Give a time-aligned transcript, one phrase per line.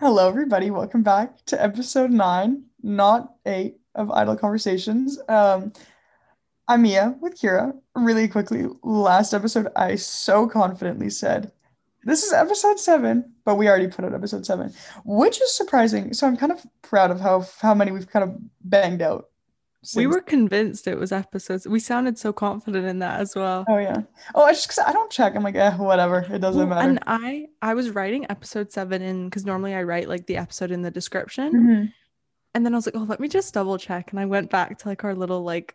[0.00, 0.70] Hello, everybody.
[0.70, 5.20] Welcome back to episode nine, not eight, of Idle Conversations.
[5.28, 5.74] Um,
[6.66, 7.74] I'm Mia with Kira.
[7.94, 11.52] Really quickly, last episode, I so confidently said,
[12.04, 14.72] This is episode seven, but we already put out episode seven,
[15.04, 16.14] which is surprising.
[16.14, 19.28] So I'm kind of proud of how how many we've kind of banged out.
[19.96, 21.66] We were convinced it was episodes.
[21.66, 23.64] We sounded so confident in that as well.
[23.68, 24.02] Oh yeah.
[24.34, 25.34] Oh, I just I don't check.
[25.34, 26.18] I'm like, eh, whatever.
[26.30, 26.88] It doesn't Well, matter.
[26.88, 30.70] And I I was writing episode seven in because normally I write like the episode
[30.70, 31.52] in the description.
[31.52, 31.92] Mhm.
[32.54, 34.10] And then I was like, oh, let me just double check.
[34.10, 35.74] And I went back to like our little like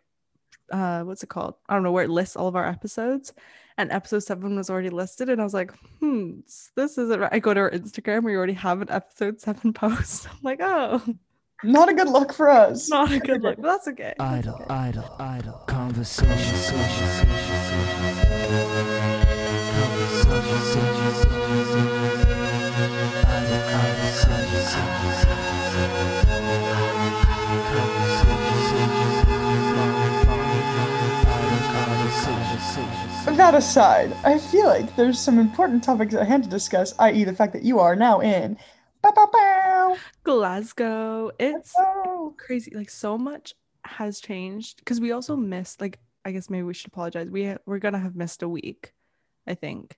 [0.72, 1.54] uh what's it called?
[1.68, 3.32] I don't know where it lists all of our episodes.
[3.78, 5.28] And episode seven was already listed.
[5.30, 6.40] And I was like, hmm,
[6.76, 7.32] this isn't right.
[7.32, 10.28] I go to our Instagram, we already have an episode seven post.
[10.30, 11.02] I'm like, oh,
[11.64, 12.88] Not a good look for us.
[12.90, 13.56] not a good look.
[13.56, 14.14] But that's okay.
[14.18, 14.64] That's Idle, okay.
[14.68, 15.52] idle, idle.
[15.66, 18.86] Conversation, social, social, social.
[19.76, 22.16] Conversation, social, social, social.
[23.26, 26.36] Idle conversation, social, social.
[28.66, 29.26] Conversation,
[31.26, 33.34] idle conversation, social, social.
[33.36, 37.32] That aside, I feel like there's some important topics at hand to discuss, i.e., the
[37.32, 38.56] fact that you are now in.
[39.02, 39.12] Bow,
[40.24, 41.30] Glasgow.
[41.38, 41.74] It's
[42.36, 42.72] crazy.
[42.74, 46.88] Like so much has changed because we also missed like i guess maybe we should
[46.88, 47.30] apologize.
[47.30, 48.92] We ha- we're gonna have missed a week
[49.46, 49.96] i think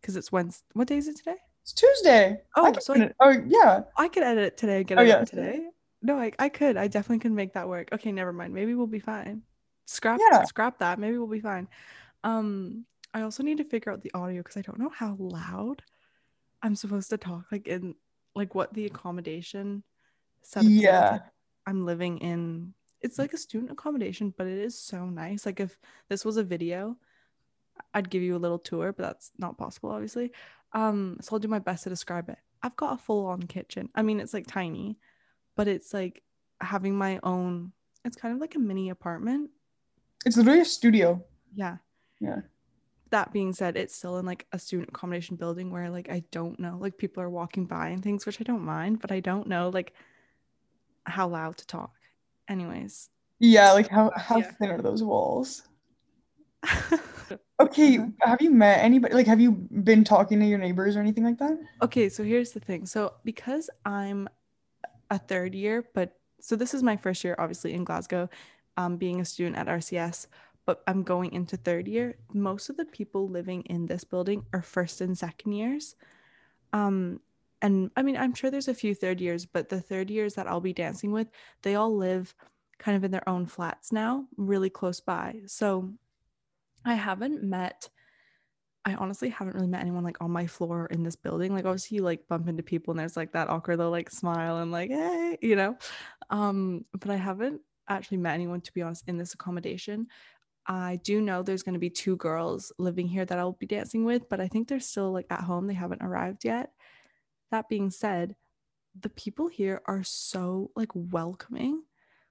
[0.00, 1.36] because it's wednesday what day is it today?
[1.62, 2.40] It's Tuesday.
[2.56, 3.82] Oh, so I- oh yeah.
[3.96, 5.24] i could edit it today get Oh, it yeah.
[5.24, 5.60] today.
[6.02, 6.76] No I, I could.
[6.76, 7.88] I definitely could make that work.
[7.92, 8.52] Okay never mind.
[8.54, 9.42] Maybe we'll be fine.
[9.86, 10.42] Scrap Yeah.
[10.44, 10.98] scrap that.
[10.98, 11.68] Maybe we'll be fine.
[12.24, 15.80] Um i also need to figure out the audio because i don't know how loud
[16.62, 17.94] i'm supposed to talk like in
[18.38, 19.82] like what the accommodation
[20.42, 20.82] setup is like.
[20.82, 21.18] Yeah.
[21.66, 25.46] I'm living in it's like a student accommodation, but it is so nice.
[25.46, 26.96] Like if this was a video,
[27.94, 30.32] I'd give you a little tour, but that's not possible, obviously.
[30.72, 32.38] Um, so I'll do my best to describe it.
[32.62, 33.88] I've got a full-on kitchen.
[33.94, 34.98] I mean, it's like tiny,
[35.56, 36.22] but it's like
[36.60, 37.72] having my own.
[38.04, 39.50] It's kind of like a mini apartment.
[40.26, 41.24] It's literally a studio.
[41.54, 41.76] Yeah.
[42.20, 42.40] Yeah.
[43.10, 46.58] That being said, it's still in like a student accommodation building where like I don't
[46.60, 49.46] know, like people are walking by and things, which I don't mind, but I don't
[49.48, 49.94] know like
[51.04, 51.94] how loud to talk.
[52.48, 53.08] Anyways,
[53.38, 54.50] Yeah, like how how Yeah.
[54.58, 55.62] thin are those walls?
[57.60, 58.06] Okay, Uh-huh.
[58.22, 59.14] have you met anybody?
[59.14, 61.58] Like, have you been talking to your neighbors or anything like that?
[61.82, 62.86] okay, so here's the thing.
[62.86, 64.28] So because I'm
[65.10, 68.28] a third year, but so this is my first year, obviously in Glasgow,
[68.76, 70.28] um, being a student at RCS,
[70.68, 72.18] but I'm going into third year.
[72.34, 75.96] Most of the people living in this building are first and second years.
[76.74, 77.20] Um,
[77.62, 80.46] and I mean, I'm sure there's a few third years, but the third years that
[80.46, 81.28] I'll be dancing with,
[81.62, 82.34] they all live
[82.78, 85.40] kind of in their own flats now, really close by.
[85.46, 85.90] So
[86.84, 87.88] I haven't met
[88.84, 91.54] I honestly haven't really met anyone like on my floor in this building.
[91.54, 94.58] Like obviously you like bump into people and there's like that awkward little like smile
[94.58, 95.78] and like hey, you know.
[96.28, 100.08] Um, but I haven't actually met anyone to be honest in this accommodation.
[100.68, 104.04] I do know there's going to be two girls living here that I'll be dancing
[104.04, 105.66] with, but I think they're still like at home.
[105.66, 106.72] They haven't arrived yet.
[107.50, 108.36] That being said,
[109.00, 111.82] the people here are so like welcoming.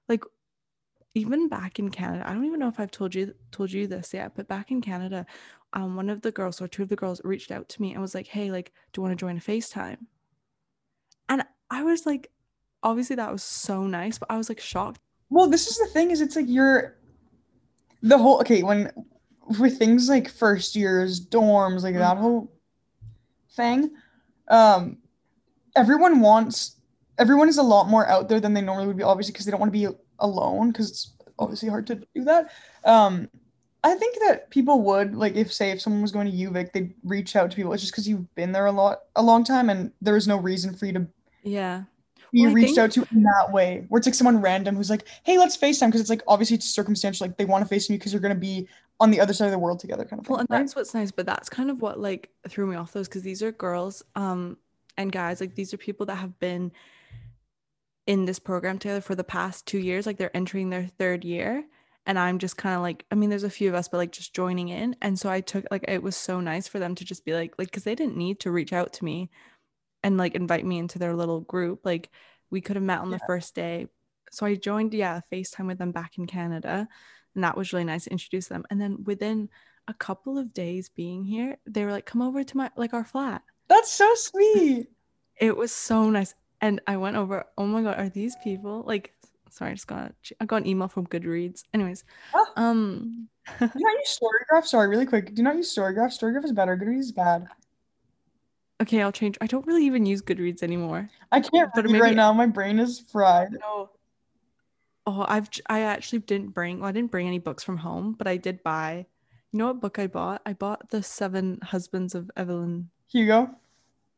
[0.08, 0.22] Like
[1.14, 4.14] even back in Canada, I don't even know if I've told you told you this
[4.14, 5.26] yet, but back in Canada,
[5.72, 8.00] um, one of the girls or two of the girls reached out to me and
[8.00, 9.98] was like, "Hey, like, do you want to join a FaceTime?"
[11.28, 12.30] And I was like,
[12.82, 15.00] obviously that was so nice, but I was like shocked.
[15.30, 16.97] Well, this is the thing is it's like you're
[18.02, 18.90] the whole okay, when
[19.58, 22.20] with things like first years, dorms, like that Mhm.
[22.20, 22.52] whole
[23.52, 23.90] thing,
[24.48, 24.98] um
[25.76, 26.76] everyone wants
[27.18, 29.50] everyone is a lot more out there than they normally would be, obviously, because they
[29.50, 29.88] don't want to be
[30.20, 32.52] alone, because it's obviously hard to do that.
[32.84, 33.28] Um
[33.84, 36.94] I think that people would like if say if someone was going to UVic, they'd
[37.04, 37.72] reach out to people.
[37.72, 40.36] It's just because you've been there a lot a long time and there is no
[40.36, 41.06] reason for you to
[41.42, 41.84] Yeah.
[42.32, 44.90] Be Well, reached think- out to in that way, where it's like someone random who's
[44.90, 47.26] like, "Hey, let's FaceTime," because it's like obviously it's circumstantial.
[47.26, 48.68] Like they want to FaceTime you because you're gonna be
[49.00, 50.32] on the other side of the world together, kind of thing.
[50.32, 50.58] Well, and right?
[50.58, 53.42] that's what's nice, but that's kind of what like threw me off those because these
[53.42, 54.56] are girls um
[54.96, 56.72] and guys, like these are people that have been
[58.06, 61.64] in this program together for the past two years, like they're entering their third year.
[62.06, 64.12] And I'm just kind of like, I mean, there's a few of us, but like
[64.12, 64.96] just joining in.
[65.02, 67.54] And so I took like it was so nice for them to just be like,
[67.58, 69.28] like, because they didn't need to reach out to me
[70.02, 71.80] and like invite me into their little group.
[71.84, 72.10] Like
[72.50, 73.86] we could have met on the first day.
[74.30, 76.86] So I joined, yeah, FaceTime with them back in Canada.
[77.34, 78.64] And that was really nice to introduce them.
[78.70, 79.48] And then within
[79.86, 83.04] a couple of days being here, they were like, come over to my like our
[83.04, 83.42] flat.
[83.68, 84.88] That's so sweet.
[85.40, 86.34] It was so nice.
[86.60, 89.14] And I went over, oh my god, are these people like
[89.50, 91.62] sorry, I just got I got an email from Goodreads.
[91.72, 92.04] Anyways,
[92.34, 92.46] Oh.
[92.56, 93.28] um
[93.60, 94.66] Do not use Storygraph?
[94.66, 95.34] Sorry, really quick.
[95.34, 96.10] Do not use Storygraph?
[96.18, 96.76] Storygraph is better.
[96.76, 97.46] Goodreads is bad.
[98.80, 99.36] Okay, I'll change.
[99.40, 101.10] I don't really even use Goodreads anymore.
[101.32, 102.32] I can't But read maybe- right now.
[102.32, 103.48] My brain is fried.
[103.60, 103.90] No.
[105.06, 106.80] Oh, I've I actually didn't bring.
[106.80, 109.06] Well, I didn't bring any books from home, but I did buy.
[109.52, 110.42] You know what book I bought?
[110.44, 113.50] I bought the Seven Husbands of Evelyn Hugo.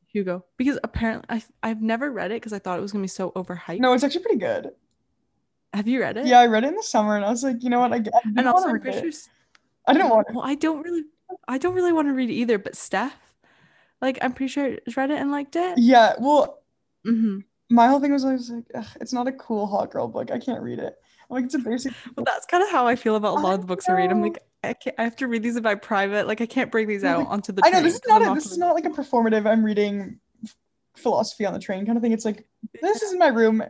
[0.09, 3.09] Hugo because apparently I I've never read it because I thought it was gonna be
[3.09, 3.79] so overhyped.
[3.79, 4.73] No, it's actually pretty good.
[5.73, 6.27] Have you read it?
[6.27, 7.93] Yeah, I read it in the summer and I was like, you know what?
[7.93, 9.09] I, I And also, I'm pretty read sure.
[9.09, 9.29] it.
[9.87, 10.27] I didn't want.
[10.35, 11.05] Well, I don't really,
[11.47, 12.59] I don't really want to read it either.
[12.59, 13.30] But Steph,
[14.01, 15.79] like, I'm pretty sure has read it and liked it.
[15.79, 16.63] Yeah, well,
[17.05, 20.09] hmm my whole thing was I was like, Ugh, it's not a cool hot girl
[20.09, 20.31] book.
[20.31, 20.97] I can't read it.
[21.31, 21.93] I'm like, it's a basic.
[22.17, 24.11] Well, that's kind of how I feel about a lot of the books I read.
[24.11, 24.97] I'm like, I can't.
[24.99, 26.27] I have to read these in my private.
[26.27, 27.63] Like, I can't bring these out like, onto the.
[27.65, 29.47] I know this is not a, this is not like a performative.
[29.47, 30.19] I'm reading
[30.97, 32.13] philosophy on the train kind of thing.
[32.13, 32.47] It's like
[32.83, 33.63] this is in my room,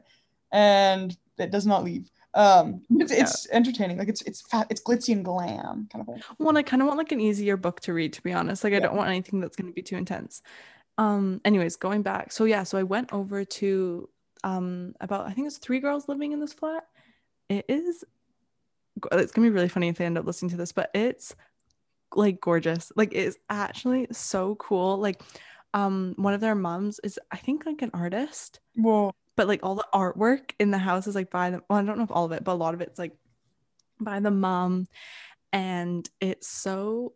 [0.51, 2.11] and it does not leave.
[2.35, 3.21] Um, it's, Yeah.
[3.23, 3.99] it's entertaining.
[3.99, 4.67] Like it's it's fat.
[4.71, 6.23] It's glitzy and glam kind of thing.
[6.39, 8.63] Well, I kind of want like an easier book to read, to be honest.
[8.63, 8.83] Like, I Yeah.
[8.83, 10.43] don't want anything that's going to be too intense.
[10.99, 12.31] Um, anyways, going back.
[12.31, 14.09] So yeah, so I went over to
[14.45, 16.85] um about I think it's three girls living in this flat.
[17.49, 18.05] It is
[19.13, 21.35] it's gonna be really funny if they end up listening to this, but it's
[22.15, 22.93] like gorgeous.
[22.97, 24.99] Like it's actually so cool.
[24.99, 25.23] Like
[25.75, 29.13] um one of their moms is I think like an artist Whoa.
[29.41, 31.97] But like all the artwork in the house is like by the well, I don't
[31.97, 33.17] know if all of it, but a lot of it's like
[33.99, 34.87] by the mom.
[35.51, 37.15] And it's so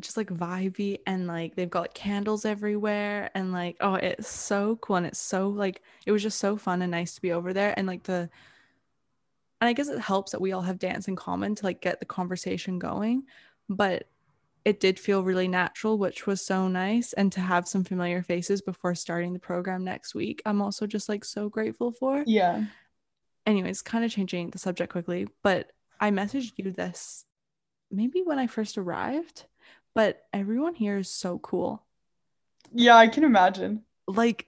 [0.00, 4.76] just like vibey and like they've got like candles everywhere and like oh it's so
[4.76, 7.52] cool and it's so like it was just so fun and nice to be over
[7.52, 8.30] there and like the
[9.60, 12.00] and I guess it helps that we all have dance in common to like get
[12.00, 13.24] the conversation going
[13.68, 14.08] but
[14.64, 18.60] it did feel really natural which was so nice and to have some familiar faces
[18.60, 22.64] before starting the program next week I'm also just like so grateful for Yeah.
[23.46, 27.24] anyways kind of changing the subject quickly but I messaged you this
[27.90, 29.44] maybe when I first arrived
[29.94, 31.84] but everyone here is so cool
[32.72, 33.82] Yeah, I can imagine.
[34.06, 34.46] like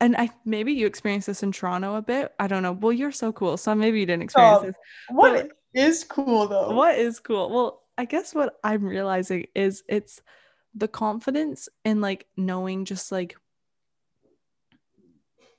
[0.00, 2.34] and I maybe you experienced this in Toronto a bit.
[2.38, 2.72] I don't know.
[2.72, 4.66] Well, you're so cool, so maybe you didn't experience Stop.
[4.66, 4.74] this.
[5.08, 6.72] What is cool though?
[6.74, 7.48] What is cool?
[7.48, 10.20] Well, I guess what I'm realizing is it's
[10.74, 13.36] the confidence in like knowing just like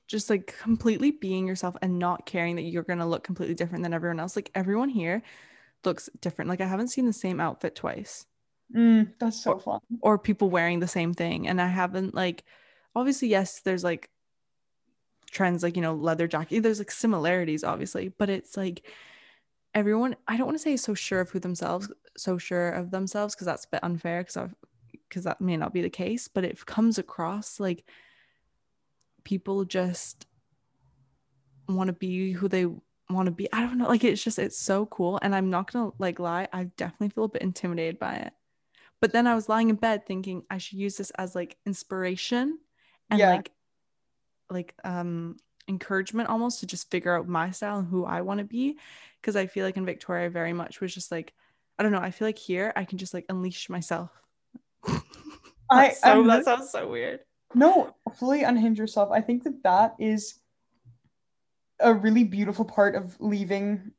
[0.07, 3.83] just like completely being yourself and not caring that you're going to look completely different
[3.83, 4.35] than everyone else.
[4.35, 5.23] Like everyone here
[5.83, 6.49] looks different.
[6.49, 8.25] Like I haven't seen the same outfit twice.
[8.73, 9.79] Mm, that's so fun.
[10.01, 12.43] or people wearing the same thing and i haven't like
[12.95, 14.09] obviously yes there's like
[15.29, 18.83] trends like you know leather jacket there's like similarities obviously but it's like
[19.75, 23.35] everyone i don't want to say so sure of who themselves so sure of themselves
[23.35, 24.49] because that's a bit unfair because
[25.09, 27.83] because that may not be the case but it comes across like
[29.23, 30.27] people just
[31.67, 32.65] want to be who they
[33.09, 35.71] want to be i don't know like it's just it's so cool and i'm not
[35.71, 38.33] gonna like lie i definitely feel a bit intimidated by it
[39.01, 42.57] but then I was lying in bed thinking I should use this as like inspiration
[43.11, 43.29] and Yeah.
[43.29, 43.51] like
[44.49, 48.45] like um encouragement almost to just figure out my style and who I want to
[48.45, 48.77] be
[49.21, 51.33] because I feel like in Victoria very much was just like
[51.77, 54.11] I don't know I feel like here I can just like unleash myself.
[55.71, 57.21] I, so, I'm that sounds so weird.
[57.53, 59.09] no, fully unhinge yourself.
[59.11, 60.39] I think that that is
[61.79, 63.91] a really beautiful part of leaving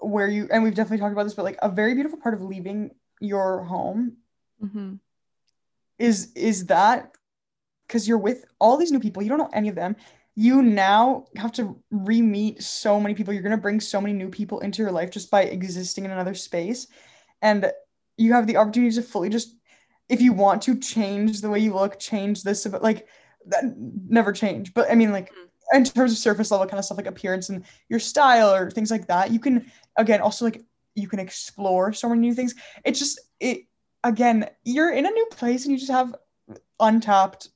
[0.00, 2.42] where you, and we've definitely talked about this, but like a very beautiful part of
[2.42, 2.90] leaving
[3.20, 4.16] your home
[4.60, 4.94] hmm
[5.98, 7.10] is is that
[7.86, 9.96] because you're with all these new people, you don't know any of them.
[10.40, 13.34] You now have to re-meet so many people.
[13.34, 16.34] You're gonna bring so many new people into your life just by existing in another
[16.34, 16.86] space.
[17.42, 17.72] And
[18.16, 19.56] you have the opportunity to fully just,
[20.08, 23.08] if you want to change the way you look, change this about like
[23.46, 23.64] that
[24.08, 24.74] never change.
[24.74, 25.76] But I mean, like mm-hmm.
[25.76, 28.92] in terms of surface level kind of stuff like appearance and your style or things
[28.92, 30.62] like that, you can again also like
[30.94, 32.54] you can explore so many new things.
[32.84, 33.62] It's just it
[34.04, 36.14] again, you're in a new place and you just have
[36.78, 37.48] untapped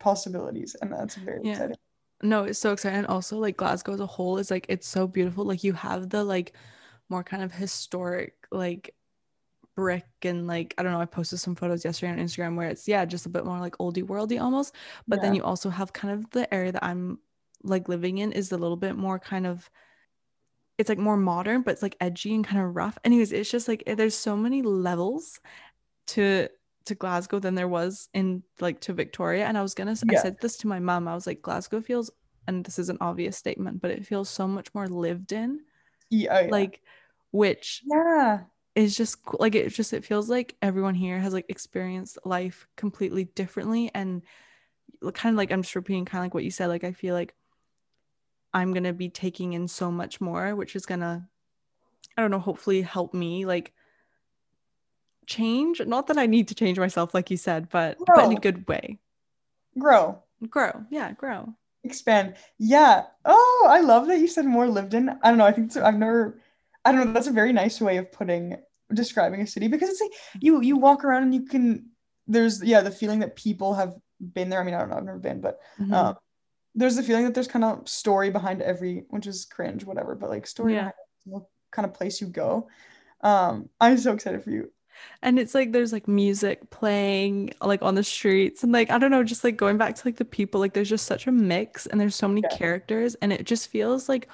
[0.00, 1.52] possibilities, and that's very Yeah.
[1.52, 1.76] exciting.
[2.24, 2.98] No, it's so exciting.
[2.98, 5.44] And also, like Glasgow as a whole is like it's so beautiful.
[5.44, 6.54] Like you have the like
[7.10, 8.94] more kind of historic like
[9.76, 11.00] brick and like I don't know.
[11.00, 13.76] I posted some photos yesterday on Instagram where it's yeah, just a bit more like
[13.76, 14.74] oldie worldy almost.
[15.06, 17.18] But then you also have kind of the area that I'm
[17.62, 19.68] like living in is a little bit more kind of
[20.78, 22.98] it's like more modern, but it's like edgy and kind of rough.
[23.04, 25.40] Anyways, it's just like eh, there's so many levels
[26.08, 26.48] to
[26.86, 29.46] to Glasgow than there was in like to Victoria.
[29.46, 30.22] And I was gonna s- I Yeah.
[30.22, 31.08] said this to my mom.
[31.08, 32.10] I was like, Glasgow feels
[32.46, 35.60] and this is an obvious statement, but it feels so much more lived in.
[36.10, 36.50] Yeah, oh, yeah.
[36.50, 36.82] Like
[37.32, 39.38] which yeah, is just cool.
[39.40, 44.22] like it just it feels like everyone here has like experienced life completely differently and
[45.14, 47.14] kind of like I'm just repeating kind of like what you said like I feel
[47.14, 47.34] like
[48.52, 51.26] I'm to be taking in so much more which is to
[52.16, 53.74] I don't know hopefully help me like
[55.26, 55.80] change.
[55.84, 58.66] Not that I need to change myself, like you said, but but in a good
[58.68, 58.98] way.
[59.78, 60.22] Grow.
[60.48, 60.84] Grow.
[60.90, 61.54] Yeah, grow.
[61.84, 62.36] expand.
[62.58, 63.04] Yeah.
[63.24, 65.08] Oh, I love that you said more lived in.
[65.22, 65.46] I don't know.
[65.46, 65.84] I think so.
[65.84, 66.40] I've never.
[66.84, 67.12] I don't know.
[67.12, 68.56] That's a very nice way of putting
[68.92, 71.86] describing a city because it's like you you walk around and you can.
[72.26, 74.60] There's yeah the feeling that people have been there.
[74.60, 74.96] I mean I don't know.
[74.96, 75.92] I've never been, but Mhm.
[75.92, 76.16] um,
[76.74, 80.14] there's the feeling that there's kind of story behind every, which is cringe, whatever.
[80.14, 80.90] But like story Yeah.
[81.26, 82.68] behind kind of place you go.
[83.20, 84.70] Um, I'm so excited for you.
[85.22, 89.10] And it's like there's like music playing like on the streets and like I don't
[89.10, 91.86] know, just like going back to like the people, like there's just such a mix
[91.86, 92.56] and there's so many Yeah.
[92.56, 94.28] characters and it just feels like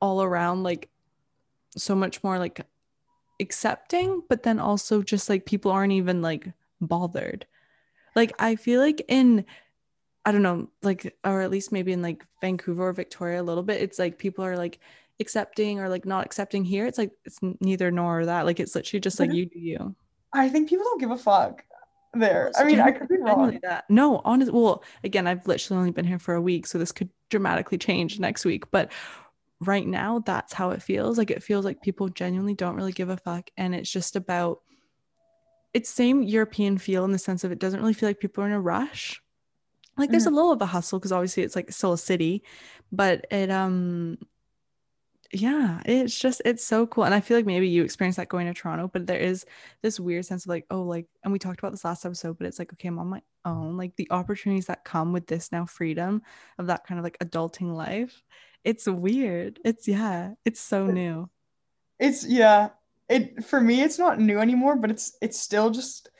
[0.00, 0.88] all around like
[1.76, 2.60] so much more like
[3.40, 6.48] accepting, but then also just like people aren't even like
[6.80, 7.46] bothered.
[8.14, 9.44] Like I feel like in
[10.24, 13.64] I don't know, like or at least maybe in like Vancouver or Victoria a little
[13.64, 14.78] bit, it's like people are like
[15.22, 16.84] accepting or like not accepting here.
[16.84, 18.44] It's like it's neither nor or that.
[18.44, 19.96] Like it's literally just like you do you.
[20.34, 21.64] I think people don't give a fuck
[22.14, 22.52] there.
[22.56, 23.58] I mean, I could be wrong.
[23.62, 23.84] that.
[23.88, 24.52] No, honest.
[24.52, 28.18] Well, again, I've literally only been here for a week, so this could dramatically change
[28.20, 28.70] next week.
[28.70, 28.92] But
[29.60, 31.16] right now, that's how it feels.
[31.18, 34.60] Like it feels like people genuinely don't really give a fuck, and it's just about.
[35.72, 38.46] It's same European feel in the sense of it doesn't really feel like people are
[38.46, 39.22] in a rush.
[39.96, 42.42] Like there's a little of a hustle because obviously it's like still a city,
[42.90, 44.18] but it um
[45.32, 47.04] yeah, it's just it's so cool.
[47.04, 49.46] And I feel like maybe you experienced that going to Toronto, but there is
[49.80, 52.46] this weird sense of like, oh, like, and we talked about this last episode, but
[52.46, 53.78] it's like, okay, I'm on my own.
[53.78, 56.22] Like the opportunities that come with this now freedom
[56.58, 58.22] of that kind of like adulting life.
[58.62, 59.58] It's weird.
[59.64, 61.30] It's yeah, it's so new.
[61.98, 62.70] It's yeah.
[63.08, 66.10] It for me it's not new anymore, but it's it's still just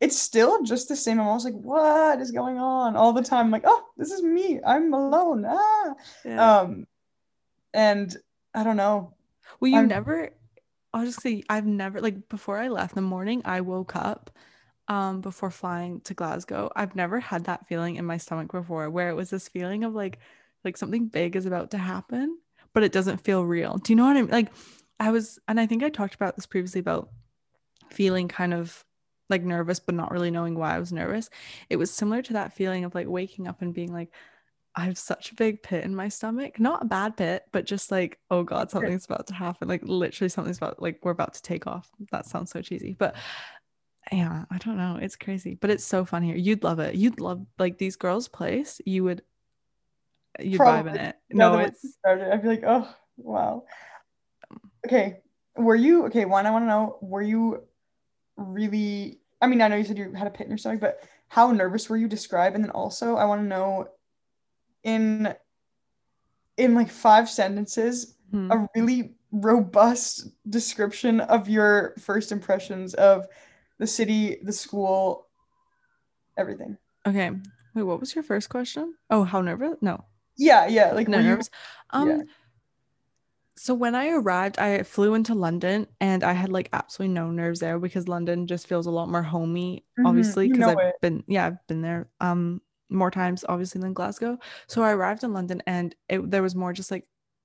[0.00, 1.20] it's still just the same.
[1.20, 3.50] I'm always like, what is going on all the time?
[3.50, 4.60] like, oh, this is me.
[4.66, 5.44] I'm alone.
[5.46, 5.94] Ah.
[6.24, 6.58] Yeah.
[6.60, 6.86] Um
[7.74, 8.16] and
[8.56, 9.14] I don't know.
[9.60, 10.30] well, you I'm- never
[10.92, 14.30] I'll just say I've never like before I left in the morning, I woke up
[14.88, 16.70] um before flying to Glasgow.
[16.74, 19.94] I've never had that feeling in my stomach before where it was this feeling of
[19.94, 20.18] like
[20.64, 22.38] like something big is about to happen,
[22.72, 23.76] but it doesn't feel real.
[23.78, 24.30] Do you know what I mean?
[24.30, 24.52] Like
[24.98, 27.10] I was and I think I talked about this previously about
[27.90, 28.84] feeling kind of
[29.28, 31.28] like nervous but not really knowing why I was nervous.
[31.68, 34.10] It was similar to that feeling of like waking up and being like
[34.76, 36.60] I have such a big pit in my stomach.
[36.60, 39.68] Not a bad pit, but just like, oh God, something's about to happen.
[39.68, 41.90] Like literally something's about like we're about to take off.
[42.12, 42.94] That sounds so cheesy.
[42.98, 43.16] But
[44.12, 44.98] yeah, I don't know.
[45.00, 45.54] It's crazy.
[45.54, 46.36] But it's so fun here.
[46.36, 46.94] You'd love it.
[46.94, 48.78] You'd love like these girls' place.
[48.84, 49.22] You would
[50.38, 51.16] you'd vibe in it.
[51.30, 53.64] No, No, it's started, I feel like, oh wow.
[54.86, 55.20] Okay.
[55.56, 56.26] Were you okay?
[56.26, 57.62] One, I want to know, were you
[58.36, 61.00] really I mean, I know you said you had a pit in your stomach, but
[61.28, 62.08] how nervous were you?
[62.08, 63.88] Describe, and then also I want to know
[64.86, 65.34] in
[66.56, 68.50] in like five sentences, hmm.
[68.50, 73.26] a really robust description of your first impressions of
[73.78, 75.28] the city, the school,
[76.36, 76.78] everything.
[77.06, 77.30] okay.
[77.74, 78.94] Wait, what was your first question?
[79.10, 79.76] Oh, how nervous?
[79.82, 80.04] No.
[80.36, 80.92] Yeah, yeah.
[80.92, 81.50] Like no were you nerves.
[81.90, 82.22] Um yeah.
[83.58, 87.60] so when I arrived, I flew into London and I had like absolutely no nerves
[87.60, 90.88] there because London just feels a lot more homey, Mhm, obviously, you because know I've
[90.88, 90.94] it.
[91.00, 94.38] been yeah, I've been there um more times obviously than Glasgow.
[94.68, 97.04] So I arrived in London and it there was more just like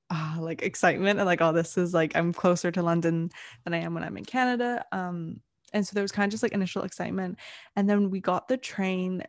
[0.10, 3.30] ah like excitement and like oh this is like I'm closer to London
[3.64, 4.86] than I am when I'm in Canada.
[4.92, 5.42] Um
[5.74, 7.38] and so there was kind of just like initial excitement.
[7.76, 9.24] And then we got the train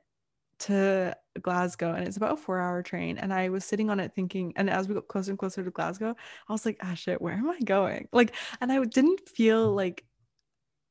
[0.60, 3.18] to Glasgow and it's about a four hour train.
[3.18, 5.70] And I was sitting on it thinking, and as we got closer and closer to
[5.70, 6.14] Glasgow,
[6.48, 8.08] I was like, ah, shit, where am I going?
[8.12, 10.04] Like, and I didn't feel like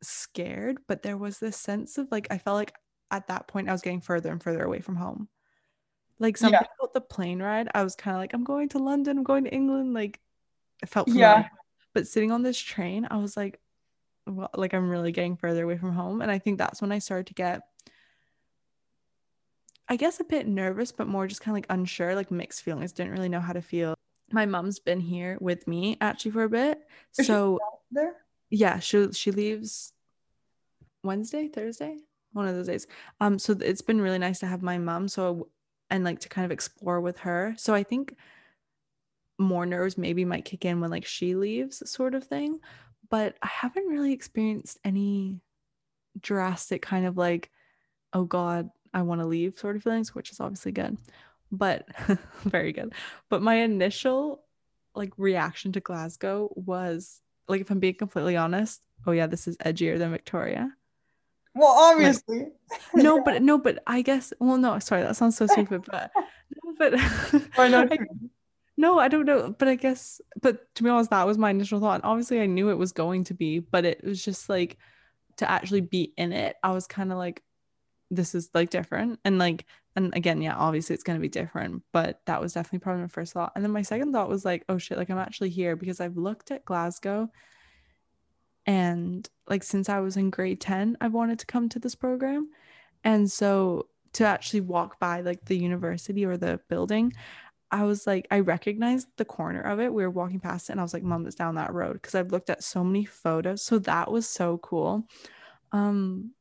[0.01, 2.73] scared, but there was this sense of like, I felt like
[3.11, 5.27] at that point I was getting further and further away from home.
[6.19, 6.67] Like something Yeah.
[6.79, 9.43] about the plane ride, I was kind of like, I'm going to London, I'm going
[9.43, 9.93] to England.
[9.93, 10.19] Like,
[10.81, 11.47] it felt Yeah.
[11.93, 13.59] But sitting on this train, I was like,
[14.25, 16.21] well, like I'm really getting further away from home.
[16.21, 17.61] And I think that's when I started to get
[19.89, 22.93] I guess a bit nervous, but more just kind of like unsure, like mixed feelings.
[22.93, 23.93] Didn't really know how to feel.
[24.31, 26.79] My mom's been here with me actually for a bit.
[27.17, 27.59] Is So
[27.91, 28.15] there?
[28.49, 29.91] yeah, she she leaves
[31.03, 31.97] Wednesday, Thursday,
[32.33, 32.87] one of those days.
[33.19, 35.07] Um, so it's been really nice to have my mom.
[35.07, 35.49] So
[35.91, 37.53] and like to kind of explore with her.
[37.57, 38.15] So I think
[39.37, 42.59] more nerves maybe might kick in when like she leaves, sort of thing.
[43.09, 45.41] But I haven't really experienced any
[46.19, 47.51] drastic kind of like,
[48.13, 50.97] oh God, I want to leave sort of feelings, which is obviously good.
[51.51, 51.87] But
[52.43, 52.93] very good.
[53.29, 54.43] But my initial
[54.95, 57.19] like reaction to Glasgow was
[57.49, 60.71] like if I'm being completely honest, oh yeah, this is edgier than Victoria.
[61.53, 62.47] Well, obviously.
[62.93, 66.11] No, but no, but I guess well no, sorry, that sounds so stupid, but
[66.63, 66.93] no, but
[67.57, 68.05] I know what I-
[68.77, 71.79] no, I don't know, but I guess but to be honest, that was my initial
[71.79, 71.95] thought.
[71.95, 74.77] And obviously I knew it was going to be, but it was just like
[75.37, 77.43] to actually be in it, I was kind of like,
[78.09, 79.19] this is like different.
[79.25, 79.65] And like,
[79.95, 83.07] and again, yeah, obviously it's going to be different, but that was definitely probably my
[83.07, 83.51] first thought.
[83.55, 86.17] And then my second thought was like, oh shit, like I'm actually here because I've
[86.17, 87.29] looked at Glasgow
[88.65, 92.49] and like since I was in grade 10, I wanted to come to this program.
[93.03, 97.13] And so to actually walk by like the university or the building,
[97.71, 99.93] I was like, I recognized the corner of it.
[99.93, 102.01] We were walking past it and I was like, Mom, it's down that road.
[102.01, 103.63] Cause I've looked at so many photos.
[103.63, 105.07] So that was so cool.
[105.71, 106.31] Um,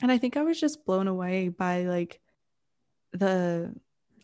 [0.00, 2.20] and I think I was just blown away by like
[3.12, 3.74] the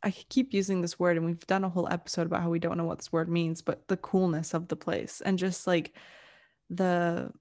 [0.03, 2.79] I keep using this word and we've done a whole episode about how we don't
[2.79, 5.93] know what this word means, but the coolness of the place and just like
[6.71, 7.33] the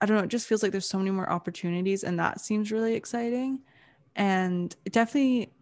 [0.00, 2.72] I don't know, it just feels like there's so many more opportunities and that seems
[2.72, 3.60] really exciting.
[4.16, 5.52] And definitely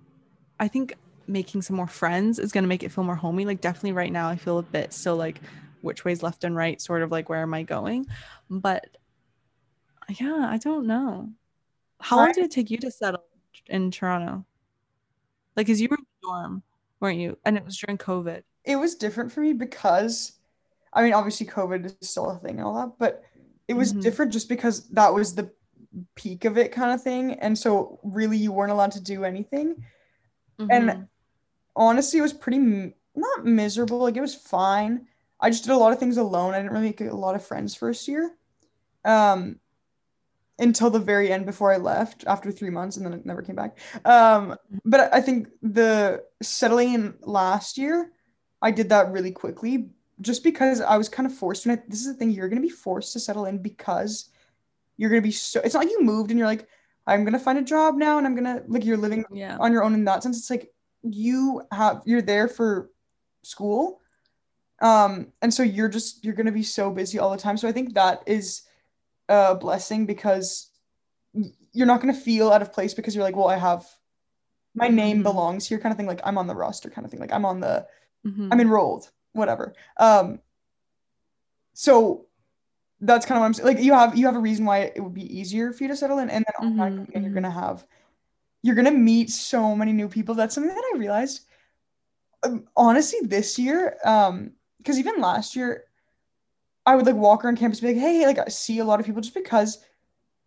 [0.59, 0.95] I think
[1.27, 3.45] making some more friends is going to make it feel more homey.
[3.45, 5.41] Like definitely right now I feel a bit still like
[5.83, 8.07] which ways left and right, sort of like where am I going?
[8.49, 8.97] But
[10.09, 11.31] yeah, I don't know.
[12.01, 13.25] How long did it take you to settle
[13.67, 14.45] in Toronto?
[15.57, 16.63] Like, cause you were in the dorm,
[16.99, 17.39] weren't you?
[17.45, 18.43] And it was during COVID.
[18.65, 20.33] It was different for me because,
[20.93, 23.23] I mean, obviously COVID is still a thing and all that, but
[23.69, 24.03] it was Mhm.
[24.03, 25.51] different just because that was the
[26.15, 27.35] peak of it kind of thing.
[27.35, 29.85] And so really you weren't allowed to do anything.
[30.59, 31.09] And Mhm.
[31.77, 33.99] honestly, it was pretty m- not miserable.
[33.99, 35.07] Like it was fine.
[35.41, 36.55] I just did a lot of things alone.
[36.55, 38.37] I didn't really make a lot of friends first year.
[39.05, 39.61] Um,
[40.59, 43.57] until the very end before I left after three months, and then it never came
[43.57, 43.79] back.
[44.05, 48.13] Um, but I think the settling in last year,
[48.61, 49.89] I did that really quickly,
[50.21, 51.67] just because I was kind of forced.
[51.67, 54.29] And this is the thing: you're gonna be forced to settle in because
[54.97, 55.61] you're gonna be so.
[55.65, 56.69] It's not like you moved and you're like,
[57.07, 59.57] I'm gonna find a job now, and I'm gonna like you're living yeah.
[59.59, 60.39] on your own in that sense.
[60.39, 60.73] It's like
[61.03, 62.91] you have you're there for
[63.43, 64.01] school.
[64.83, 67.57] Um, and so you're just you're gonna be so busy all the time.
[67.57, 68.63] So I think that is
[69.29, 70.71] a blessing because
[71.73, 73.87] you're not gonna feel out of place because you're like, well, I have
[74.75, 75.23] my name Mhm.
[75.23, 76.07] belongs here, kind of thing.
[76.07, 77.21] Like I'm on the roster, kind of thing.
[77.21, 77.87] Like I'm on the
[78.27, 78.49] Mhm.
[78.53, 79.75] I'm enrolled, whatever.
[79.99, 80.41] Um,
[81.73, 82.27] so
[83.01, 83.67] that's kind of what I'm saying.
[83.69, 85.97] Like you have you have a reason why it would be easier for you to
[85.97, 87.35] settle in, and then Mhm, then you're mhm.
[87.35, 87.87] gonna have
[88.63, 90.35] you're gonna meet so many new people.
[90.35, 91.47] That's something that I realized.
[92.43, 95.85] Um, honestly, this year, um, because even last year,
[96.87, 99.01] I would like walk around campus, and be like, hey, like I see a lot
[99.01, 99.79] of people just because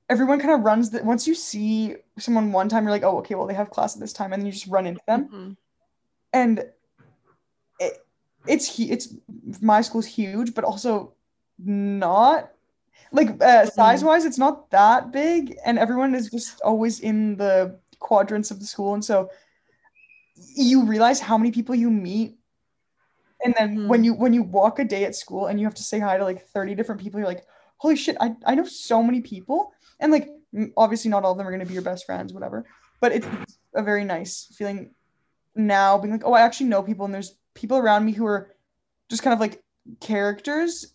[0.10, 1.06] everyone kind of runs that.
[1.06, 4.02] Once you see someone one time, you're like, oh, okay, well they have class at
[4.02, 5.58] this time, and then you just run into them Mhm.
[6.34, 6.66] and
[8.48, 9.16] it's it's
[9.62, 11.14] my school's huge but also
[11.60, 12.52] not
[13.12, 17.80] like uh, size wise it's not that big and everyone is just always in the
[18.00, 19.30] quadrants of the school and so
[20.56, 22.36] you realize how many people you meet
[23.46, 24.06] and then when Mhm.
[24.06, 26.24] you when you walk a day at school and you have to say hi to
[26.24, 27.46] like 30 different people you're like
[27.78, 30.30] holy shit i, I know so many people and like
[30.78, 32.66] obviously not all of them are going to be your best friends whatever
[33.00, 33.28] but it's
[33.76, 34.94] a very nice feeling
[35.56, 38.56] now being like oh i actually know people and there's people around me who are
[39.10, 39.62] just kind of like
[40.00, 40.94] characters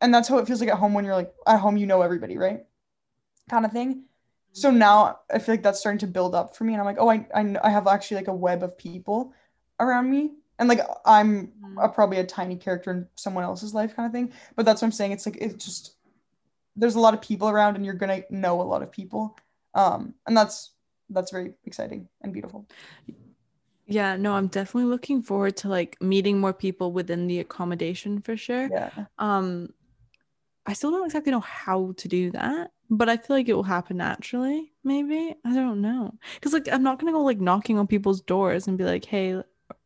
[0.00, 2.02] and that's how it feels like at home when you're like at home you know
[2.02, 2.60] everybody right?
[3.48, 4.04] Kind of thing.
[4.52, 6.96] So now i feel like that's starting to build up for me and i'm like
[6.98, 9.34] oh i i, I have actually like a web of people
[9.80, 11.84] around me and like i'm Mhm.
[11.84, 14.86] a, probably a tiny character in someone else's life kind of thing but that's what
[14.86, 15.96] i'm saying it's like it's just
[16.74, 19.36] there's a lot of people around and you're gonna know a lot of people
[19.74, 20.72] um and that's
[21.10, 22.66] that's very exciting and beautiful
[23.86, 28.36] Yeah, no, I'm definitely looking forward to like meeting more people within the accommodation for
[28.36, 28.68] sure.
[28.72, 29.68] yeah Um,
[30.66, 33.62] I still don't exactly know how to do that, but I feel like it will
[33.62, 35.34] happen naturally, maybe.
[35.44, 36.14] I don't know.
[36.34, 39.40] Because like I'm not gonna go like knocking on people's doors and be like, hey,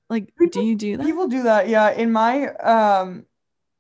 [0.09, 1.05] like, do you do that?
[1.05, 1.91] People do that, yeah.
[1.91, 3.27] In my um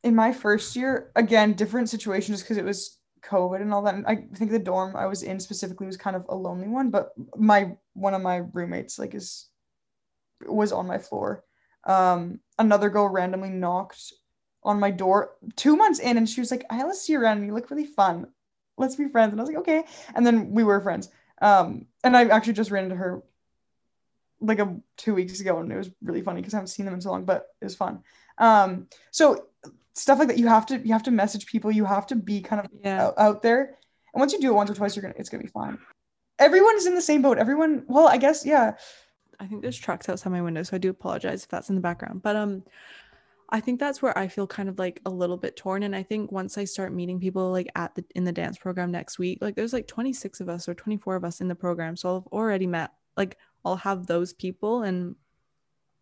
[0.02, 3.94] in my first year, again, different situation just because it was COVID and all that.
[3.94, 6.90] And I think the dorm I was in specifically was kind of a lonely one,
[6.90, 9.49] but my one of my roommates like is
[10.46, 11.44] was on my floor.
[11.84, 14.12] Um another girl randomly knocked
[14.62, 17.38] on my door two months in and she was like, I let's see you around
[17.38, 18.26] and you look really fun.
[18.76, 19.32] Let's be friends.
[19.32, 19.84] And I was like, okay.
[20.14, 21.08] And then we were friends.
[21.40, 23.22] Um and I actually just ran into her
[24.40, 26.94] like a two weeks ago and it was really funny because I haven't seen them
[26.94, 28.02] in so long, but it was fun.
[28.38, 29.46] Um, so
[29.94, 32.40] stuff like that, you have to you have to message people, you have to be
[32.40, 33.06] kind of Yeah.
[33.08, 33.76] out, out there.
[34.14, 35.78] And once you do it once or twice, you're gonna it's gonna be fine.
[36.38, 37.36] Everyone is in the same boat.
[37.36, 38.76] Everyone, well, I guess, yeah.
[39.40, 41.80] I think there's trucks outside my window, so I do apologize if that's in the
[41.80, 42.22] background.
[42.22, 42.62] But um
[43.52, 45.82] I think that's where I feel kind of like a little bit torn.
[45.82, 48.92] And I think once I start meeting people like at the in the dance program
[48.92, 51.96] next week, like there's like 26 of us or 24 of us in the program.
[51.96, 55.16] So I've already met like I'll have those people and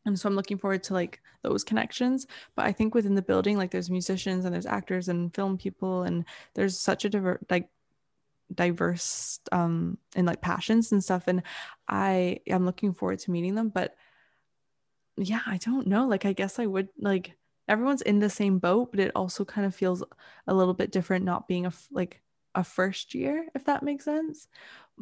[0.05, 2.27] and so I'm looking forward to like those connections.
[2.55, 6.03] But I think within the building, like there's musicians and there's actors and film people
[6.03, 6.25] and
[6.55, 7.69] there's such a diver like
[8.55, 11.43] diverse um in like passions and stuff and
[11.89, 13.97] I am looking forward to meeting them but
[15.17, 17.37] yeah I don't know like I guess I would like
[17.69, 20.03] everyone's in the same boat but it also kind of feels
[20.47, 22.23] a little bit different not being a like
[22.55, 24.49] a first year if that makes sense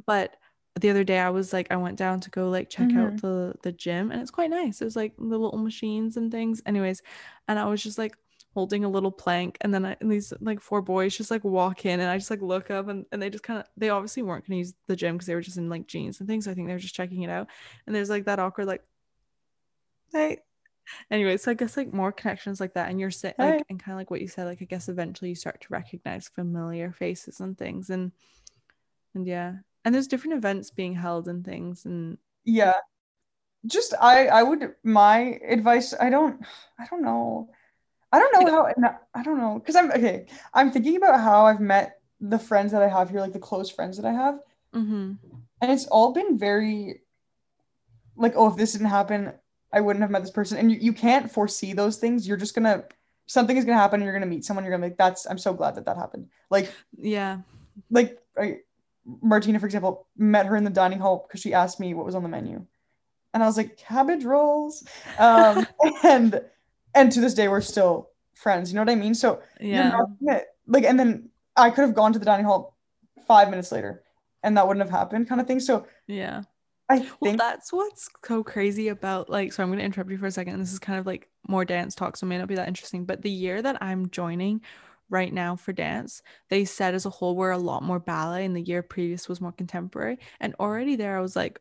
[0.06, 0.36] but
[0.80, 3.20] the other day I was like I went down to go like check out Mhm.
[3.22, 4.78] the the gym and it's quite nice.
[4.80, 6.60] There's like the little machines and things.
[6.66, 7.00] Anyways,
[7.48, 8.14] and I was just like
[8.56, 11.84] holding a little plank and then I, and these like four boys just like walk
[11.84, 14.22] in and I just like look up and, and they just kind of they obviously
[14.22, 16.46] weren't gonna use the gym because they were just in like jeans and things.
[16.46, 17.48] So I think they were just checking it out.
[17.86, 18.82] And there's like that awkward like
[20.12, 20.38] hey
[21.10, 23.62] anyway so i guess like more connections like that and you're saying like Hey.
[23.68, 26.28] and kind of like what you said like i guess eventually you start to recognize
[26.28, 28.12] familiar faces and things and
[29.14, 32.74] and yeah and there's different events being held and things and Yeah.
[33.66, 36.40] Just I I would my advice I don't
[36.78, 37.50] I don't know.
[38.12, 40.26] I don't know how I don't know cuz I'm okay.
[40.54, 43.70] I'm thinking about how I've met the friends that I have here like the close
[43.70, 44.40] friends that I have.
[44.72, 45.18] Mhm,
[45.60, 47.02] and it's all been very
[48.16, 49.32] like oh if this didn't happen
[49.72, 50.58] I wouldn't have met this person.
[50.58, 52.26] And you, you can't foresee those things.
[52.26, 52.84] You're just going to
[53.26, 54.00] something is going to happen.
[54.00, 54.64] And you're going to meet someone.
[54.64, 56.28] You're going to be like that's I'm so glad that that happened.
[56.50, 57.38] Like yeah.
[57.90, 58.60] like I,
[59.20, 62.14] Martina, for example, met her in the dining hall because she asked me what was
[62.14, 62.64] on the menu,
[63.34, 64.82] and I was like cabbage rolls,
[65.18, 65.64] um,
[66.02, 66.40] and
[66.96, 68.70] and to this day we're still friends.
[68.70, 69.14] You know what I mean?
[69.14, 69.96] So yeah
[70.66, 72.76] like, and then I could have gone to the dining hall
[73.26, 74.02] five minutes later,
[74.42, 75.60] and that wouldn't have happened, kind of thing.
[75.60, 76.42] So yeah
[76.88, 80.18] I well think that's what's so crazy about like so i'm going to interrupt you
[80.18, 82.46] for a second this is kind of like more dance talk so it may not
[82.46, 84.60] be that interesting but the year that i'm joining
[85.10, 88.54] right now for dance they said as a whole we're a lot more ballet and
[88.54, 91.60] the year previous was more contemporary and already there i was like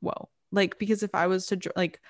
[0.00, 2.00] whoa like because if i was to like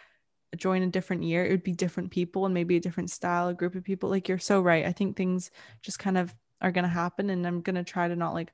[0.57, 3.55] join a different year it would be different people and maybe a different style a
[3.55, 4.09] group of people.
[4.09, 4.87] Like you're so right.
[4.87, 5.51] I think things
[5.83, 8.53] just kind of are going to happen and i'm going to try to not like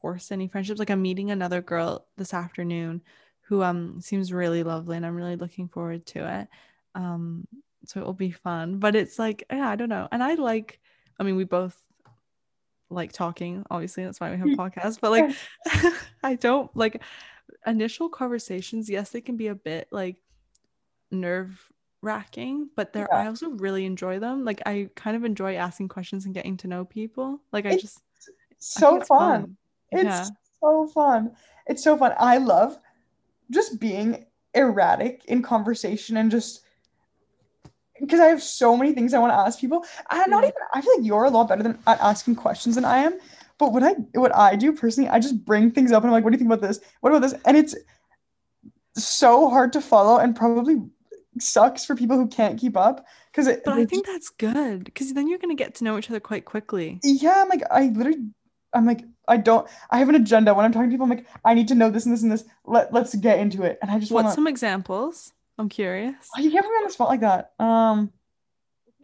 [0.00, 0.78] force any friendships.
[0.78, 3.02] Like i'm meeting another girl this afternoon
[3.42, 6.48] who um seems really lovely and i'm really looking forward to it.
[6.94, 7.46] Um
[7.84, 8.78] so it will be fun.
[8.78, 10.08] But it's like yeah i don't know.
[10.10, 10.80] And i like
[11.20, 11.80] i mean we both
[12.90, 14.56] like talking obviously that's why we have Mm.
[14.56, 15.30] podcasts but like
[16.22, 17.02] i don't like
[17.66, 20.16] initial conversations yes they can be a bit like
[21.20, 23.22] nerve wracking but they're Yeah.
[23.22, 26.68] i also really enjoy them like i kind of enjoy asking questions and getting to
[26.68, 28.00] know people like i It's just I
[28.58, 29.56] so it's fun.
[29.90, 30.28] It's yeah
[30.60, 31.36] so fun.
[31.66, 32.14] It's so fun.
[32.18, 32.78] I love
[33.50, 36.62] just being erratic in conversation and just
[38.00, 39.84] because I have so many things I want to ask people.
[40.08, 40.48] I'm not Yeah.
[40.50, 43.18] even I feel like you're a lot better than at asking questions than I am.
[43.58, 46.24] But what I what I do personally, I just bring things up and I'm like,
[46.24, 46.80] what do you think about this?
[47.00, 47.34] What about this?
[47.44, 47.74] And it's
[48.96, 50.76] so hard to follow and probably
[51.42, 53.06] sucks for people who can't keep up.
[53.30, 55.98] Because it but i think that's good because then you're going to get to know
[55.98, 58.30] each other quite quickly yeah, I'm like, I literally,
[58.72, 60.54] I'm like, I don't, I have an agenda.
[60.54, 62.32] When I'm talking to people, I'm like, I need to know this and this and
[62.32, 62.44] this.
[62.64, 63.78] Let, let's get into it.
[63.82, 66.92] And I just want some examples i'm curious oh, you can't put me on the
[66.92, 67.52] spot like that.
[67.58, 68.12] Um,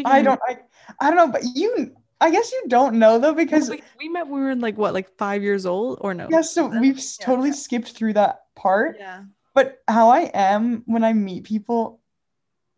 [0.04, 0.58] I don't, I,
[1.00, 4.26] I don't know, but you, I guess you don't know though, because we, we met
[4.26, 7.24] when we were like what like five years old or no yeah, so we've Yeah.
[7.26, 8.96] totally skipped through that part.
[8.98, 12.01] yeah But how I am when I meet people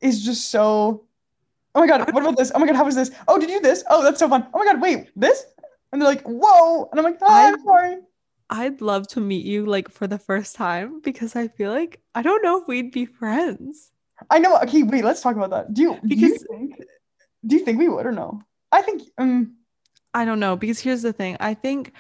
[0.05, 1.05] is just so,
[1.75, 2.53] oh my God, what about this?
[2.55, 3.11] Oh my God, how was this?
[3.27, 3.83] Oh, did you do this?
[3.91, 4.47] Oh, that's so fun.
[4.55, 5.45] Oh my God, wait, this?
[5.93, 6.89] And they're like, whoa.
[6.91, 7.97] And I'm like, hi, I'm sorry.
[8.51, 12.23] I'd love to meet you like for the first time because I feel like I
[12.23, 13.91] don't know if we'd be friends.
[14.31, 14.59] I know.
[14.61, 15.05] Okay, wait.
[15.05, 15.73] Let's talk about that.
[15.75, 16.83] Do you do you Because- think
[17.47, 18.43] do you think we would or no?
[18.71, 19.55] I think um
[20.13, 21.37] I don't know because here's the thing.
[21.41, 21.93] I think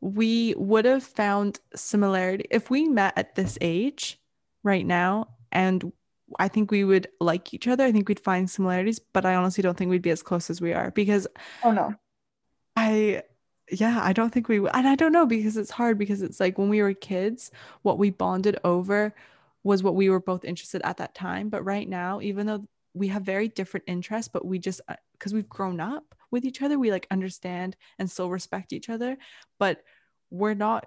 [0.00, 4.20] we would have found similarity if we met at this age
[4.64, 5.92] right now and
[6.38, 7.84] I think we would like each other.
[7.84, 10.60] I think we'd find similarities, but I honestly don't think we'd be as close as
[10.60, 11.26] we are because
[11.64, 11.94] oh no.
[12.76, 13.22] I
[13.70, 16.40] yeah, I don't think we w- and I don't know because it's hard because it's
[16.40, 17.50] like when we were kids,
[17.82, 19.14] what we bonded over
[19.64, 21.48] was what we were both interested at that time.
[21.48, 25.32] But right now, even though we have very different interests, but we just uh, because
[25.32, 29.16] we've grown up with each other, we like understand and still respect each other.
[29.58, 29.82] But
[30.30, 30.86] we're not.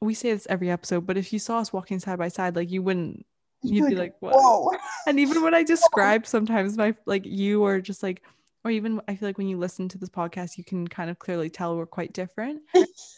[0.00, 2.70] We say this every episode, but if you saw us walking side by side, like
[2.70, 3.26] you wouldn't.
[3.62, 4.72] You'd be like, "What?" whoa.
[5.06, 8.22] And even when I describe sometimes my like you or just like
[8.64, 11.18] or even I feel like when you listen to this podcast, you can kind of
[11.18, 12.62] clearly tell we're quite different.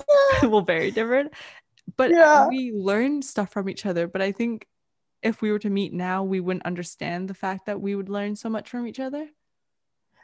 [0.43, 1.33] well, very different.
[1.97, 2.49] But Yeah.
[2.49, 4.07] we learn stuff from each other.
[4.07, 4.67] But I think
[5.23, 8.37] if we were to meet now, we wouldn't understand the fact that we would learn
[8.37, 9.29] so much from each other.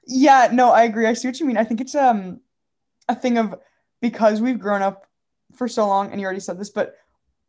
[0.06, 1.06] Yeah, no, I agree.
[1.06, 1.56] I see what you mean.
[1.56, 2.40] I think it's um
[3.09, 3.54] a thing of
[4.00, 5.06] because we've grown up
[5.54, 6.94] for so long, and you already said this, but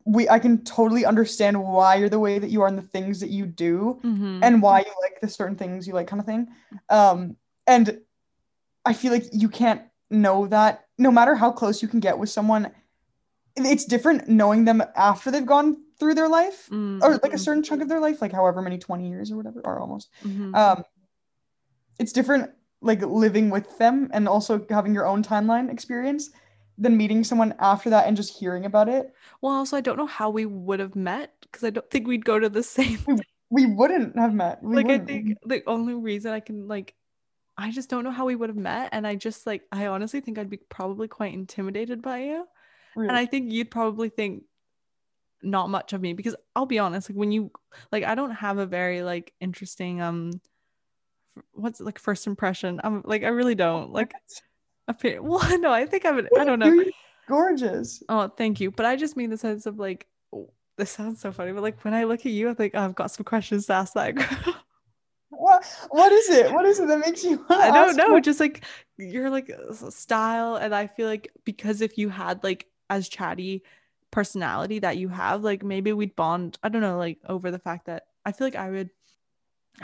[0.06, 3.20] we I can totally understand why you're the way that you are and the things
[3.20, 4.40] that you do Mhm.
[4.44, 6.48] and why you like the certain things you like kind of thing.
[6.90, 7.38] Um
[7.68, 8.00] and
[8.86, 12.30] I feel like you can't know that no matter how close you can get with
[12.30, 12.72] someone,
[13.56, 17.40] it's different knowing them after they've gone through their life Mm, or like a mhm,
[17.40, 20.10] certain chunk of their life, like however many 20 years or whatever, or almost.
[20.26, 20.56] mhm.
[20.56, 20.84] Um,
[22.00, 22.50] it's different
[22.82, 26.32] like living with them and also having your own timeline experience
[26.78, 29.14] than meeting someone after that and just hearing about it.
[29.42, 32.26] well, also I don't know how we would have met because I don't think we'd
[32.26, 33.00] go to the same.
[33.50, 34.64] We wouldn't have met.
[34.64, 35.08] We like I wouldn't.
[35.08, 36.96] think the only reason I can like,
[37.58, 40.22] I just don't know how we would have met, and I just like I honestly
[40.22, 42.46] think I'd be probably quite intimidated by you,
[42.96, 43.10] Really.
[43.10, 44.44] and I think you'd probably think
[45.44, 47.52] not much of me because I'll be honest, like when you
[47.92, 50.32] like I don't have a very like interesting um.
[51.54, 52.82] What's like first impression?
[52.84, 54.14] I'm like I really don't like.
[54.88, 56.20] Appear- well, no, I think I'm.
[56.20, 56.84] an- I don't know.
[57.28, 58.04] Gorgeous.
[58.10, 58.72] Oh, thank you.
[58.72, 61.84] But I just mean the sense of like, oh, this sounds so funny, but like
[61.84, 64.16] when I look at you, I think oh, I've got some questions to ask that
[64.16, 64.56] girl.
[65.42, 66.52] What what is it?
[66.52, 68.14] What is it that makes you I don't know.
[68.14, 68.22] me?
[68.22, 68.64] Just like
[68.98, 69.50] you're like
[69.90, 73.64] style, and I feel like because if you had like as chatty
[74.12, 76.60] personality that you have, like maybe we'd bond.
[76.62, 78.90] I don't know, like over the fact that I feel like I would.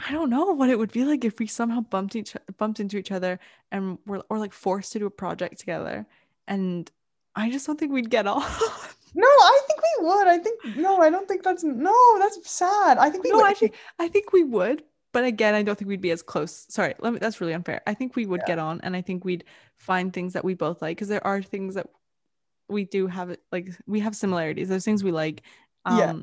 [0.08, 2.98] I don't know what it would be like if we somehow bumped each bumped into
[2.98, 3.40] each other
[3.72, 6.06] and were or like forced to do a project together,
[6.48, 6.90] and
[7.36, 8.42] I just don't think we'd get on.
[9.16, 10.28] No, I think we would.
[10.28, 12.98] I think no, I don't think that's no, that's sad.
[12.98, 13.46] I think we No, would.
[13.46, 16.66] I think I think we would, but again, I don't think we'd be as close.
[16.70, 17.20] Sorry, let me.
[17.20, 17.82] That's really unfair.
[17.88, 18.48] I think we would Yeah.
[18.56, 19.46] get on, and I think we'd
[19.78, 21.88] find things that we both like because there are things that
[22.70, 23.36] we do have.
[23.52, 24.70] Like we have similarities.
[24.70, 25.42] There's things we like.
[25.86, 26.14] Um, Yeah.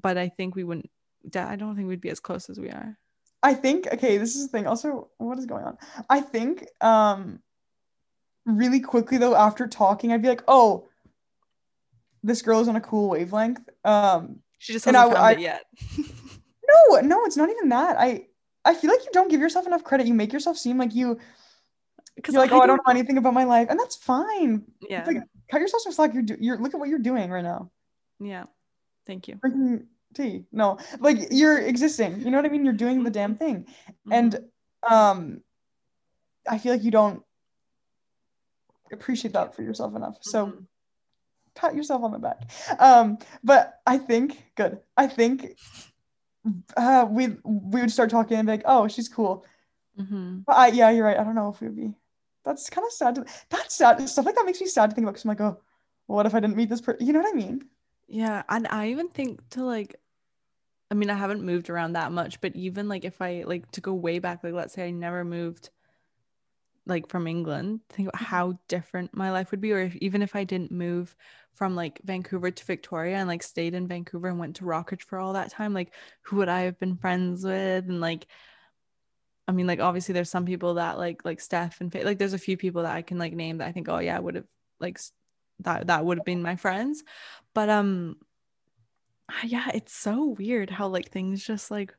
[0.00, 0.90] But I think we wouldn't.
[1.34, 2.96] I don't think we'd be as close as we are.
[3.42, 4.66] I think okay, this is the thing.
[4.66, 5.76] Also, what is going on?
[6.08, 7.40] I think um
[8.46, 10.88] really quickly though, after talking, I'd be like, oh,
[12.22, 13.68] this girl is on a cool wavelength.
[13.84, 15.62] Um She just hasn't I- found I- it yet.
[15.98, 17.96] no, no, it's not even that.
[17.98, 18.26] I
[18.64, 20.06] I feel like you don't give yourself enough credit.
[20.06, 21.18] You make yourself seem like you
[22.16, 24.64] Because you're like, oh, I don't know anything about my life, and that's fine.
[24.88, 25.04] Yeah.
[25.06, 26.14] like- Cut yourself some slack.
[26.14, 27.70] You're do- you're look at what you're doing right now.
[28.20, 28.44] yeah.
[29.06, 29.34] Thank you.
[29.34, 30.44] Drinking tea.
[30.52, 32.20] No, like you're existing.
[32.22, 32.64] You know what I mean?
[32.64, 33.66] You're doing the damn thing.
[34.10, 34.32] and
[34.84, 34.92] Mhm.
[34.92, 35.40] um
[36.46, 37.22] i feel like you don't
[38.92, 40.66] appreciate that for yourself enough so Mhm.
[41.54, 45.56] pat yourself on the back um but i think good i think
[46.76, 49.44] uh we we would start talking and be like oh she's cool
[49.98, 50.44] Mhm.
[50.44, 51.94] but I, yeah you're right i don't know if we would be
[52.44, 55.04] that's kind of sad to, that's sad stuff like that makes me sad to think
[55.06, 55.60] about because i'm like oh
[56.06, 57.64] what if i didn't meet this person you know what i mean
[58.06, 59.96] Yeah, and I even think to like
[60.90, 63.80] I mean, I haven't moved around that much, but even like if I like to
[63.80, 65.70] go way back, like let's say I never moved
[66.86, 70.36] like from England, think about how different my life would be or if even if
[70.36, 71.16] I didn't move
[71.54, 75.18] from like Vancouver to Victoria and like stayed in Vancouver and went to Rockridge for
[75.18, 78.26] all that time, like who would I have been friends with and like
[79.46, 82.38] I mean, like obviously there's some people that like like Steph and like there's a
[82.38, 84.46] few people that I can like name that I think, oh yeah, I would have
[84.80, 84.98] like
[85.60, 87.02] that that would have been my friends.
[87.54, 88.16] But um
[89.44, 91.94] yeah, it's so weird how like things just like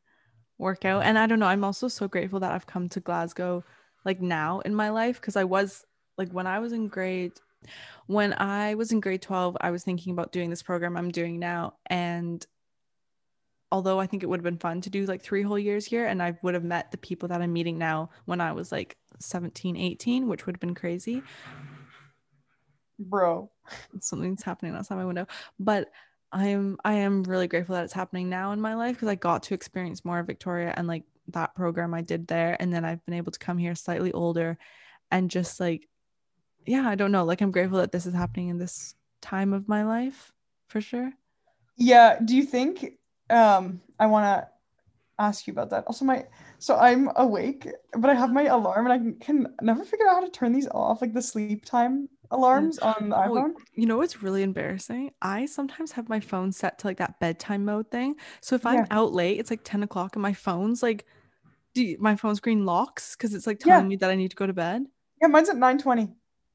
[0.57, 1.03] work out.
[1.03, 3.63] And I don't know, I'm also so grateful that I've come to Glasgow
[4.05, 5.83] like now in my life because I was
[6.17, 7.33] like when I was in grade
[8.05, 11.39] when I was in grade 12, I was thinking about doing this program I'm doing
[11.39, 12.45] now and
[13.71, 16.05] although I think it would have been fun to do like three whole years here
[16.05, 18.95] and I would have met the people that I'm meeting now when I was like
[19.19, 21.23] 17, 18, which would have been crazy.
[22.97, 23.51] bro
[23.99, 25.27] something's happening outside my window
[25.59, 25.89] but
[26.35, 29.43] i'm i am really grateful that it's happening now in my life because i got
[29.43, 33.03] to experience more of victoria and like that program i did there and then i've
[33.05, 34.57] been able to come here slightly older
[35.11, 35.87] and just like
[36.65, 39.67] yeah i don't know like i'm grateful that this is happening in this time of
[39.67, 40.31] my life
[40.67, 41.11] for sure
[41.77, 42.97] Yeah, do you think
[43.29, 44.47] um I want to
[45.17, 45.85] ask you about that.
[45.87, 46.25] Also my
[46.59, 47.67] so I'm awake,
[47.97, 50.53] but I have my alarm and I can, can never figure out how to turn
[50.53, 53.53] these off, like the sleep time alarms on the Oh, iPhone.
[53.73, 57.65] you know what's really embarrassing i sometimes have my phone set to like that bedtime
[57.65, 61.05] mode thing so if i'm out late it's like 10 o'clock and my phone's like
[61.73, 63.75] do you- my phone screen locks because it's like Yeah.
[63.75, 64.85] telling me that i need to go to bed
[65.21, 66.13] Yeah, mine's at 9:20.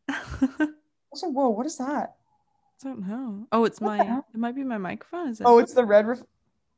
[0.09, 0.69] I
[1.13, 2.15] Also, whoa, what is that?
[2.85, 3.47] I don't know.
[3.53, 4.19] Oh, it's What my.
[4.33, 5.29] It might be my microphone.
[5.29, 5.45] Is it?
[5.47, 6.23] Oh, it's the red ref-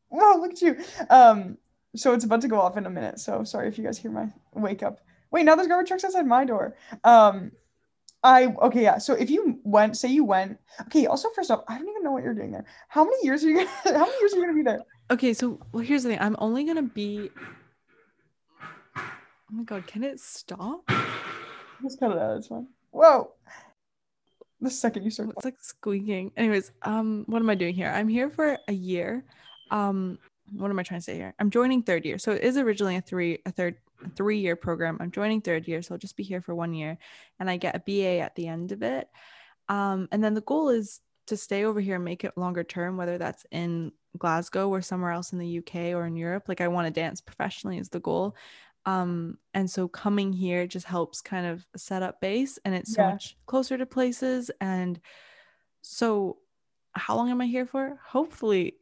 [0.08, 0.76] Whoa, look at you.
[1.10, 1.58] Um
[1.94, 3.20] so it's about to go off in a minute.
[3.20, 5.00] So sorry if you guys hear my wake up.
[5.30, 6.74] Wait, now there's garbage trucks outside my door.
[7.04, 7.52] Um
[8.24, 8.98] I okay, yeah.
[8.98, 12.12] So if you went, say you went, okay, also first off, I don't even know
[12.12, 12.64] what you're doing there.
[12.88, 14.80] How many years are you gonna how many years are you gonna be there?
[15.10, 15.34] okay.
[15.34, 16.20] So well, here's the thing.
[16.20, 17.30] I'm only gonna be.
[18.96, 19.02] Oh
[19.50, 19.86] my god!
[19.86, 20.88] Can it stop?
[21.82, 22.68] Just cut it out, it's fine.
[22.92, 23.32] Whoa.
[24.60, 26.30] The second you start It's like squeaking.
[26.36, 27.88] Anyways, um, what am I doing here?
[27.88, 29.24] I'm here for a year.
[29.72, 30.18] Um,
[30.56, 31.34] what am I trying to say here?
[31.40, 33.76] I'm joining third year, so it is originally a three, a third,
[34.16, 34.98] three year program.
[35.00, 36.98] I'm joining third year, so I'll just be here for one year
[37.38, 39.08] and I get a BA at the end of it.
[39.68, 42.96] Um, and then the goal is to stay over here and make it longer term,
[42.96, 46.44] whether that's in Glasgow or somewhere else in the UK or in Europe.
[46.48, 48.36] Like I want to dance professionally is the goal.
[48.84, 53.02] Um, and so coming here just helps kind of set up base and it's so
[53.02, 53.12] Yeah.
[53.12, 54.50] much closer to places.
[54.60, 55.00] And
[55.82, 56.38] so
[56.92, 58.00] how long am I here for?
[58.04, 58.76] Hopefully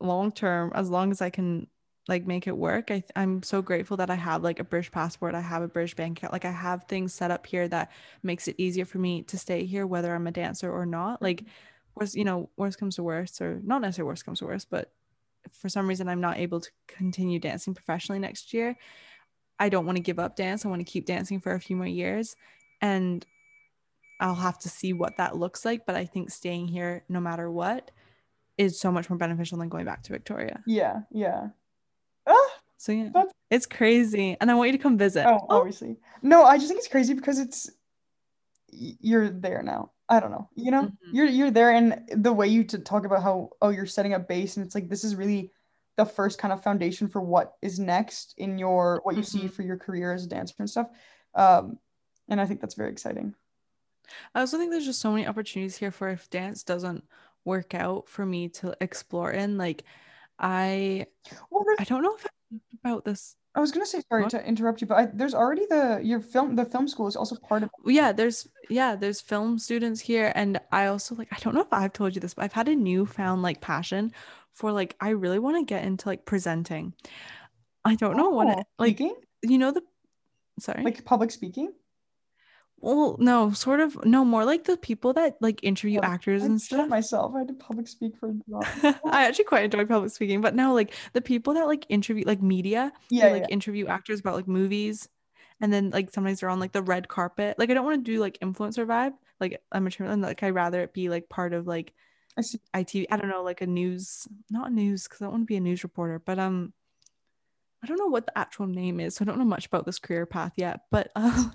[0.00, 1.66] long term, as long as I can
[2.08, 2.90] like make it work.
[2.90, 5.34] I, I'm so grateful that I have like a British passport.
[5.34, 6.32] I have a British bank account.
[6.32, 7.92] Like I have things set up here that
[8.22, 11.20] makes it easier for me to stay here, whether I'm a dancer or not.
[11.20, 12.00] Like, mm-hmm.
[12.00, 14.90] worst, you know, worst comes to worst, or not necessarily worst comes to worst, but
[15.44, 18.76] if for some reason I'm not able to continue dancing professionally next year,
[19.58, 20.64] I don't want to give up dance.
[20.64, 22.36] I want to keep dancing for a few more years.
[22.80, 23.24] And
[24.20, 25.84] I'll have to see what that looks like.
[25.84, 27.90] But I think staying here, no matter what,
[28.56, 30.62] is so much more beneficial than going back to Victoria.
[30.66, 31.48] Yeah, yeah.
[32.78, 35.26] So yeah, That's- it's crazy, and I want you to come visit.
[35.26, 35.96] oh, obviously.
[36.22, 37.68] No, I just think it's crazy because it's
[38.70, 39.90] you're there now.
[40.08, 40.48] I don't know.
[40.54, 40.96] You know, Mhm.
[41.12, 44.28] you're you're there, and the way you to talk about how oh you're setting up
[44.28, 45.52] base, and it's like this is really
[45.96, 49.52] the first kind of foundation for what is next in your what you see Mhm.
[49.52, 50.88] for your career as a dancer and stuff.
[51.34, 51.78] Um,
[52.28, 53.34] and I think that's very exciting.
[54.34, 57.04] I also think there's just so many opportunities here for if dance doesn't
[57.44, 59.58] work out for me to explore in.
[59.58, 59.84] Like,
[60.38, 61.06] I
[61.50, 62.28] Well, I don't know if I
[62.82, 63.36] about this.
[63.54, 64.30] I was gonna say sorry What?
[64.30, 67.36] to interrupt you, but I, there's already the your film the film school is also
[67.36, 71.54] part of Yeah, there's yeah, there's film students here, and I also like I don't
[71.54, 74.12] know if I've told you this, but I've had a newfound like passion
[74.52, 76.94] for like I really want to get into like presenting.
[77.84, 78.98] I don't know what Oh, it like.
[78.98, 79.82] speaking, You know the
[80.60, 80.84] sorry.
[80.84, 81.72] like public speaking.
[82.80, 86.60] Well, no, sort of no more like the people that like interview actors I and
[86.60, 86.88] stuff.
[86.88, 87.34] myself.
[87.34, 88.32] I had to public speak for.
[88.82, 92.42] I actually quite enjoy public speaking, but no, like the people that like interview like
[92.42, 93.48] media, they, Yeah, like yeah.
[93.48, 95.08] interview actors about like movies,
[95.60, 97.58] and then like sometimes they're on like the red carpet.
[97.58, 99.14] Like I don't want to do like influencer vibe.
[99.40, 101.92] Like I'm a and like I'd rather it be like part of like
[102.36, 102.60] I see.
[102.74, 103.06] IT.
[103.10, 105.60] I don't know, like a news, not news, because I don't want to be a
[105.60, 106.72] news reporter, but um,
[107.82, 109.98] I don't know what the actual name is, so I don't know much about this
[109.98, 110.80] career path yet.
[110.90, 111.50] But uh,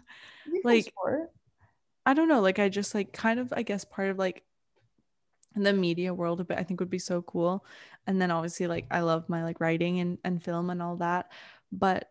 [0.63, 1.31] like, sport.
[2.05, 4.43] I don't know, like I just like kind of I guess part of like
[5.55, 7.65] the media world a bit I think would be so cool.
[8.07, 11.31] And then obviously like I love my like writing and, and film and all that.
[11.71, 12.09] But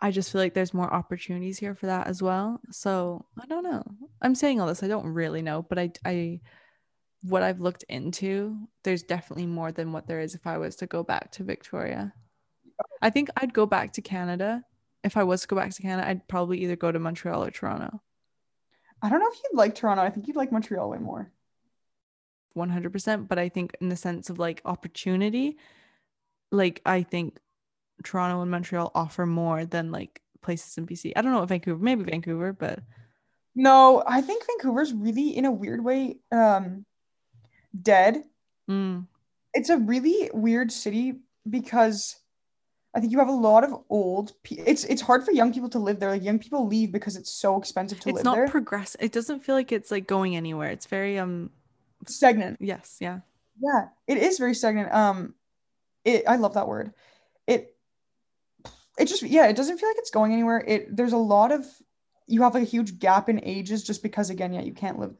[0.00, 2.60] I just feel like there's more opportunities here for that as well.
[2.70, 3.84] So I don't know.
[4.20, 6.40] I'm saying all this, I don't really know, but I I
[7.22, 10.86] what I've looked into, there's definitely more than what there is if I was to
[10.86, 12.12] go back to Victoria.
[13.02, 14.64] I think I'd go back to Canada.
[15.02, 17.50] If I was to go back to Canada, I'd probably either go to Montreal or
[17.50, 18.00] Toronto.
[19.02, 20.02] I don't know if you'd like Toronto.
[20.02, 21.30] I think you'd like Montreal way more.
[22.56, 25.56] 100% but i think in the sense of like opportunity
[26.52, 27.40] like i think
[28.04, 31.82] toronto and montreal offer more than like places in bc i don't know what vancouver
[31.82, 32.78] maybe vancouver but
[33.56, 36.84] No, I think Vancouver's really, in a weird way, um,
[37.80, 38.22] dead.
[38.70, 39.06] mm,
[39.52, 42.16] It's a really weird city because
[42.94, 44.32] I think you have a lot of old.
[44.44, 46.10] Pe- it's it's hard for young people to live there.
[46.10, 48.44] Like young people leave because it's so expensive to it's live there.
[48.44, 51.50] It's not progress it doesn't feel like it's like going anywhere it's very um
[52.06, 52.58] Stagnant.
[52.60, 53.20] yes yeah
[53.60, 54.92] Yeah, it is very stagnant.
[54.92, 55.34] Um,
[56.04, 56.92] it I love that word.
[57.46, 57.74] It
[58.98, 60.62] it just yeah, it doesn't feel like it's going anywhere.
[60.66, 61.66] It there's a lot of
[62.26, 65.14] you have a huge gap in ages just because again, yeah, you can't live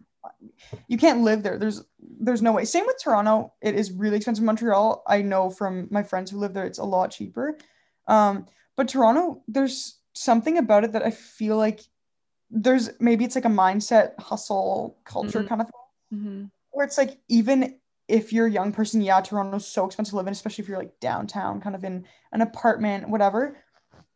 [0.89, 1.59] you can't live there.
[1.59, 1.83] There's
[2.21, 2.65] there's no way.
[2.65, 3.53] Same with Toronto.
[3.61, 4.45] It is really expensive.
[4.45, 7.59] Montreal, I know from my friends who live there, it's a lot cheaper.
[8.07, 11.81] Um, but Toronto, there's something about it that I feel like
[12.51, 15.49] there's maybe it's like a mindset hustle culture Mhm.
[15.49, 16.51] kind of thing Mhm.
[16.71, 20.27] where it's like even if you're a young person, yeah, Toronto's so expensive to live
[20.27, 23.57] in, especially if you're like downtown, kind of in an apartment, whatever.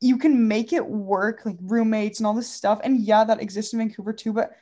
[0.00, 2.80] You can make it work, like roommates and all this stuff.
[2.84, 4.52] And yeah, that exists in Vancouver too, but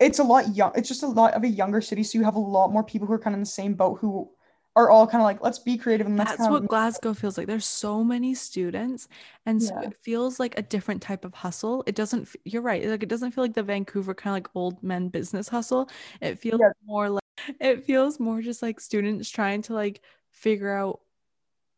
[0.00, 0.72] it's a lot young.
[0.76, 3.06] It's just a lot of a younger city, so you have a lot more people
[3.06, 4.30] who are kind of in the same boat who
[4.76, 7.48] are all kind of like, let's be creative and that's what of glasgow feels like
[7.48, 9.08] there's so many students
[9.44, 9.88] and so Yeah.
[9.88, 13.32] it feels like a different type of hustle it doesn't you're right like it doesn't
[13.32, 16.70] feel like the vancouver kind of like old men business hustle it feels Yeah.
[16.84, 17.22] more like
[17.60, 20.00] it feels more just like students trying to like
[20.30, 21.00] figure out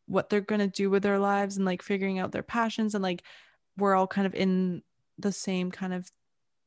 [0.05, 3.23] what they're gonna do with their lives and like figuring out their passions and like
[3.77, 4.83] we're all kind of in
[5.17, 6.11] the same kind of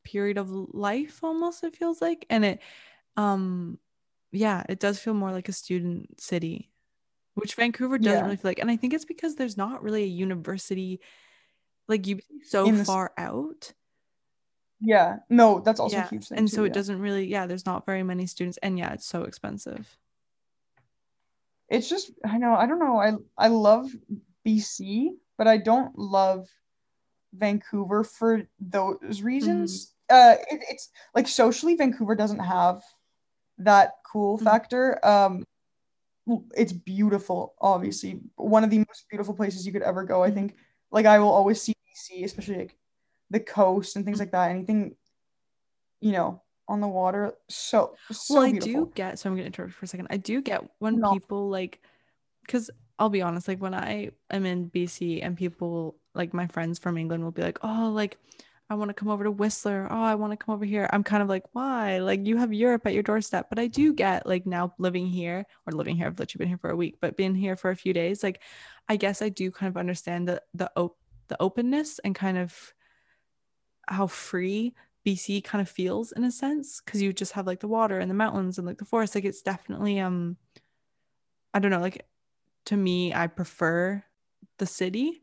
[0.05, 2.61] period of life almost it feels like and it
[3.17, 3.79] um
[4.33, 6.71] yeah it does feel more like a student city
[7.35, 8.25] which vancouver doesn't Yeah.
[8.25, 11.01] really feel like and i think it's because there's not really a university
[11.89, 13.73] like you so the far out
[14.81, 15.21] yeah.
[15.31, 16.37] No, that's also yeah a huge thing.
[16.39, 16.73] and too, so it yeah.
[16.75, 19.97] doesn't really yeah there's not very many students and yeah it's so expensive
[21.71, 22.99] It's just I know, I don't know.
[22.99, 23.89] I I love
[24.45, 26.49] BC, but I don't love
[27.33, 29.94] Vancouver for those reasons.
[30.11, 32.83] Uh, it, it's like socially, Vancouver doesn't have
[33.59, 34.45] that cool Mhm.
[34.45, 35.05] factor.
[35.07, 35.45] Um,
[36.57, 40.23] it's beautiful, obviously, one of the most beautiful places you could ever go.
[40.23, 40.35] I Mhm.
[40.35, 40.57] think,
[40.93, 42.79] like, I will always see BC, especially like
[43.31, 44.51] the coast and things like that.
[44.51, 44.97] Anything,
[46.01, 48.87] you know, on the water, so so well, I beautiful.
[48.87, 49.19] do get.
[49.19, 50.09] So I'm gonna interrupt for a second.
[50.11, 51.09] I do get when No.
[51.11, 51.81] people like,
[52.47, 56.79] because I'll be honest, like when I am in BC and people like my friends
[56.79, 58.19] from England will be like, oh, like
[58.71, 59.87] I want to come over to Whistler.
[59.91, 60.89] Oh, I want to come over here.
[60.93, 61.99] I'm kind of like, why?
[61.99, 63.49] Like you have Europe at your doorstep.
[63.51, 66.07] But I do get like now living here or living here.
[66.07, 68.41] I've literally been here for a week, but being here for a few days, like
[68.89, 70.99] I guess I do kind of understand the the op-
[71.29, 72.73] the openness and kind of
[73.87, 77.69] how free BC kind of feels in a sense because you just have like the
[77.69, 79.15] water and the mountains and like the forest.
[79.15, 80.39] Like it's definitely um
[81.53, 82.07] I don't know, like
[82.67, 84.03] to me, I prefer
[84.59, 85.23] the city.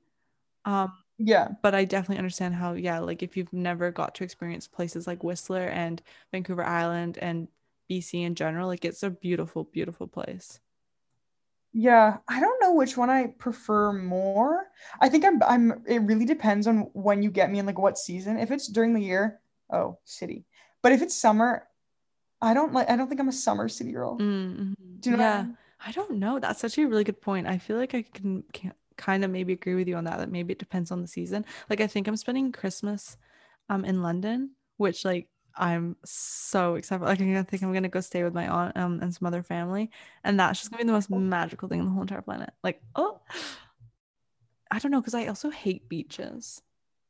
[0.63, 4.67] Um, Yeah, but I definitely understand how, yeah, like if you've never got to experience
[4.67, 6.01] places like Whistler and
[6.31, 7.47] Vancouver Island and
[7.89, 10.59] BC in general, like it's a beautiful, beautiful place.
[11.73, 12.17] yeah.
[12.27, 14.65] I don't know which one I prefer more.
[14.99, 17.97] I think I'm I'm it really depends on when you get me and like what
[17.97, 18.37] season.
[18.37, 19.39] If it's during the year,
[19.71, 20.45] oh, city.
[20.81, 21.67] But if it's summer,
[22.41, 24.17] I don't like I don't think I'm a summer city girl.
[24.19, 24.73] Mm-hmm.
[24.99, 25.57] Do you know what I yeah, mean?
[25.85, 26.39] I don't know.
[26.39, 27.47] That's such a really good point.
[27.47, 30.19] I feel like I can, can kind of maybe agree with you on that.
[30.19, 31.45] That maybe it depends on the season.
[31.69, 33.17] Like I think I'm spending Christmas
[33.69, 35.27] um in London, which like
[35.57, 37.03] I'm so excited.
[37.03, 39.89] Like I think I'm gonna go stay with my aunt um and some other family,
[40.23, 42.51] and that's just gonna be the most magical thing on the whole entire planet.
[42.63, 43.19] Like oh,
[44.69, 46.61] I don't know because I also hate beaches.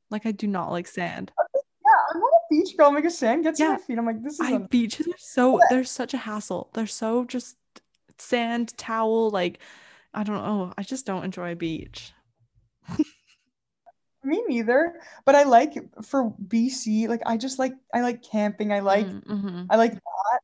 [0.10, 1.32] Like I do not like sand.
[1.56, 2.88] Yeah, I'm not a beach girl.
[2.88, 3.72] I'm like a sand gets in Yeah.
[3.74, 3.98] my feet.
[3.98, 6.70] I'm like, this is I a beaches are so they're such a hassle.
[6.74, 7.58] They're so just
[8.18, 9.60] sand towel like
[10.14, 10.74] I don't know.
[10.78, 12.14] I just don't enjoy a beach.
[14.24, 15.00] me neither.
[15.26, 18.72] But I like for BC, like I just like I like camping.
[18.72, 20.40] I like Mm, mhm, I like that.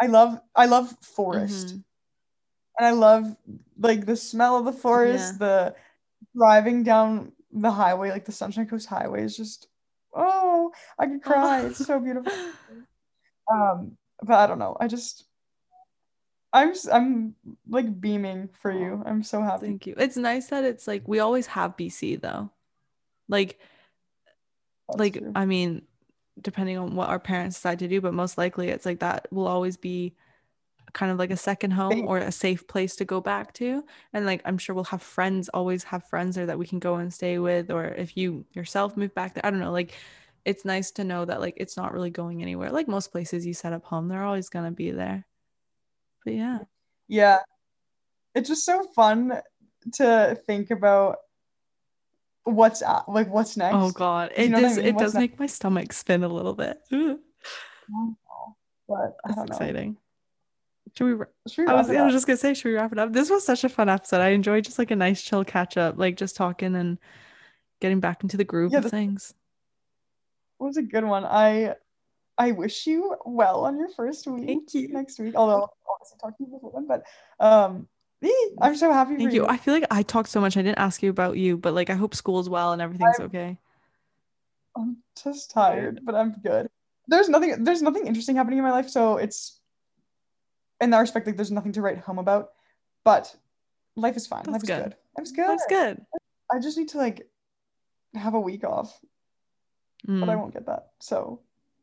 [0.00, 1.68] I love I love forest.
[1.68, 1.84] mhm.
[2.78, 3.36] And I love
[3.78, 5.38] like the smell of the forest, Yeah.
[5.38, 5.74] the
[6.36, 9.68] driving down the highway, like the Sunshine Coast Highway is just
[10.14, 11.62] oh, I could cry.
[11.62, 12.32] It's so beautiful.
[13.52, 14.76] Um, but I don't know.
[14.80, 15.24] I just
[16.52, 17.34] I'm I'm
[17.68, 19.02] like beaming for you.
[19.06, 19.66] I'm so happy.
[19.66, 19.94] Thank you.
[19.96, 22.50] It's nice that it's like we always have BC though.
[23.28, 23.58] Like
[24.88, 25.32] That's like true.
[25.34, 25.82] I mean,
[26.40, 29.46] depending on what our parents decide to do, but most likely it's like that will
[29.46, 30.14] always be
[30.92, 33.84] kind of like a second home or a safe place to go back to.
[34.12, 36.96] And like I'm sure we'll have friends, always have friends there that we can go
[36.96, 39.94] and stay with, or if you yourself move back there, I don't know, like
[40.44, 42.70] it's nice to know that like it's not really going anywhere.
[42.70, 45.26] Like most places you set up home, they're always gonna be there.
[46.24, 46.58] But yeah.
[47.08, 47.38] Yeah.
[48.34, 49.40] It's just so fun
[49.94, 51.16] to think about
[52.44, 53.76] what's at, like what's oh, next.
[53.76, 54.32] Oh god.
[54.36, 54.86] You It know what I does mean?
[54.86, 55.20] it What's does next?
[55.32, 56.78] make my stomach spin a little bit.
[56.92, 57.18] Ooh,
[58.88, 59.56] But I That's don't know.
[59.56, 59.96] exciting.
[60.96, 62.98] Should we Should we I was, I was just gonna say, should we wrap it
[62.98, 63.12] up?
[63.12, 64.20] This was such a fun episode.
[64.20, 66.98] I enjoyed just like a nice chill catch up, like just talking and
[67.80, 69.34] getting back into the groove Yeah, of things.
[70.60, 71.24] It was a good one.
[71.24, 71.74] I
[72.38, 74.46] I wish you well on your first week.
[74.46, 74.88] Thank you.
[74.88, 75.68] Next week, although
[76.00, 76.86] obviously talk to you before then.
[76.86, 77.04] But
[77.38, 77.88] um,
[78.60, 79.46] I'm so happy Thank for you.
[79.46, 80.56] I feel like I talked so much.
[80.56, 83.58] I didn't ask you about you, but like I hope school's well and everything's okay.
[84.76, 86.68] I'm just tired, but I'm good.
[87.08, 87.64] There's nothing.
[87.64, 89.60] There's nothing interesting happening in my life, so it's
[90.80, 92.50] in that respect like there's nothing to write home about.
[93.04, 93.34] But
[93.96, 94.42] life is fine.
[94.44, 94.84] That's life is good.
[94.84, 94.96] good.
[95.18, 95.48] Life's good.
[95.48, 96.06] That's good.
[96.52, 97.28] I just need to like
[98.14, 98.98] have a week off,
[100.06, 100.88] but I Mm, won't get that.
[101.00, 101.40] So,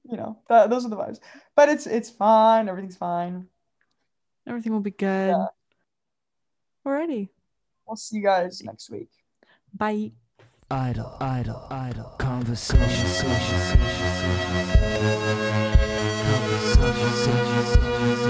[0.10, 1.20] you know, that those are the vibes.
[1.56, 2.70] But it's it's fine.
[2.70, 3.48] Everything's fine.
[4.48, 5.30] Everything will be good.
[5.30, 5.48] Yeah.
[6.86, 7.28] Alrighty.
[7.86, 9.10] We'll see you guys next week.
[9.74, 10.12] Bye.
[10.72, 12.16] Idle, idle, idle.
[12.18, 13.98] Conversation, social, social,
[17.26, 18.28] social.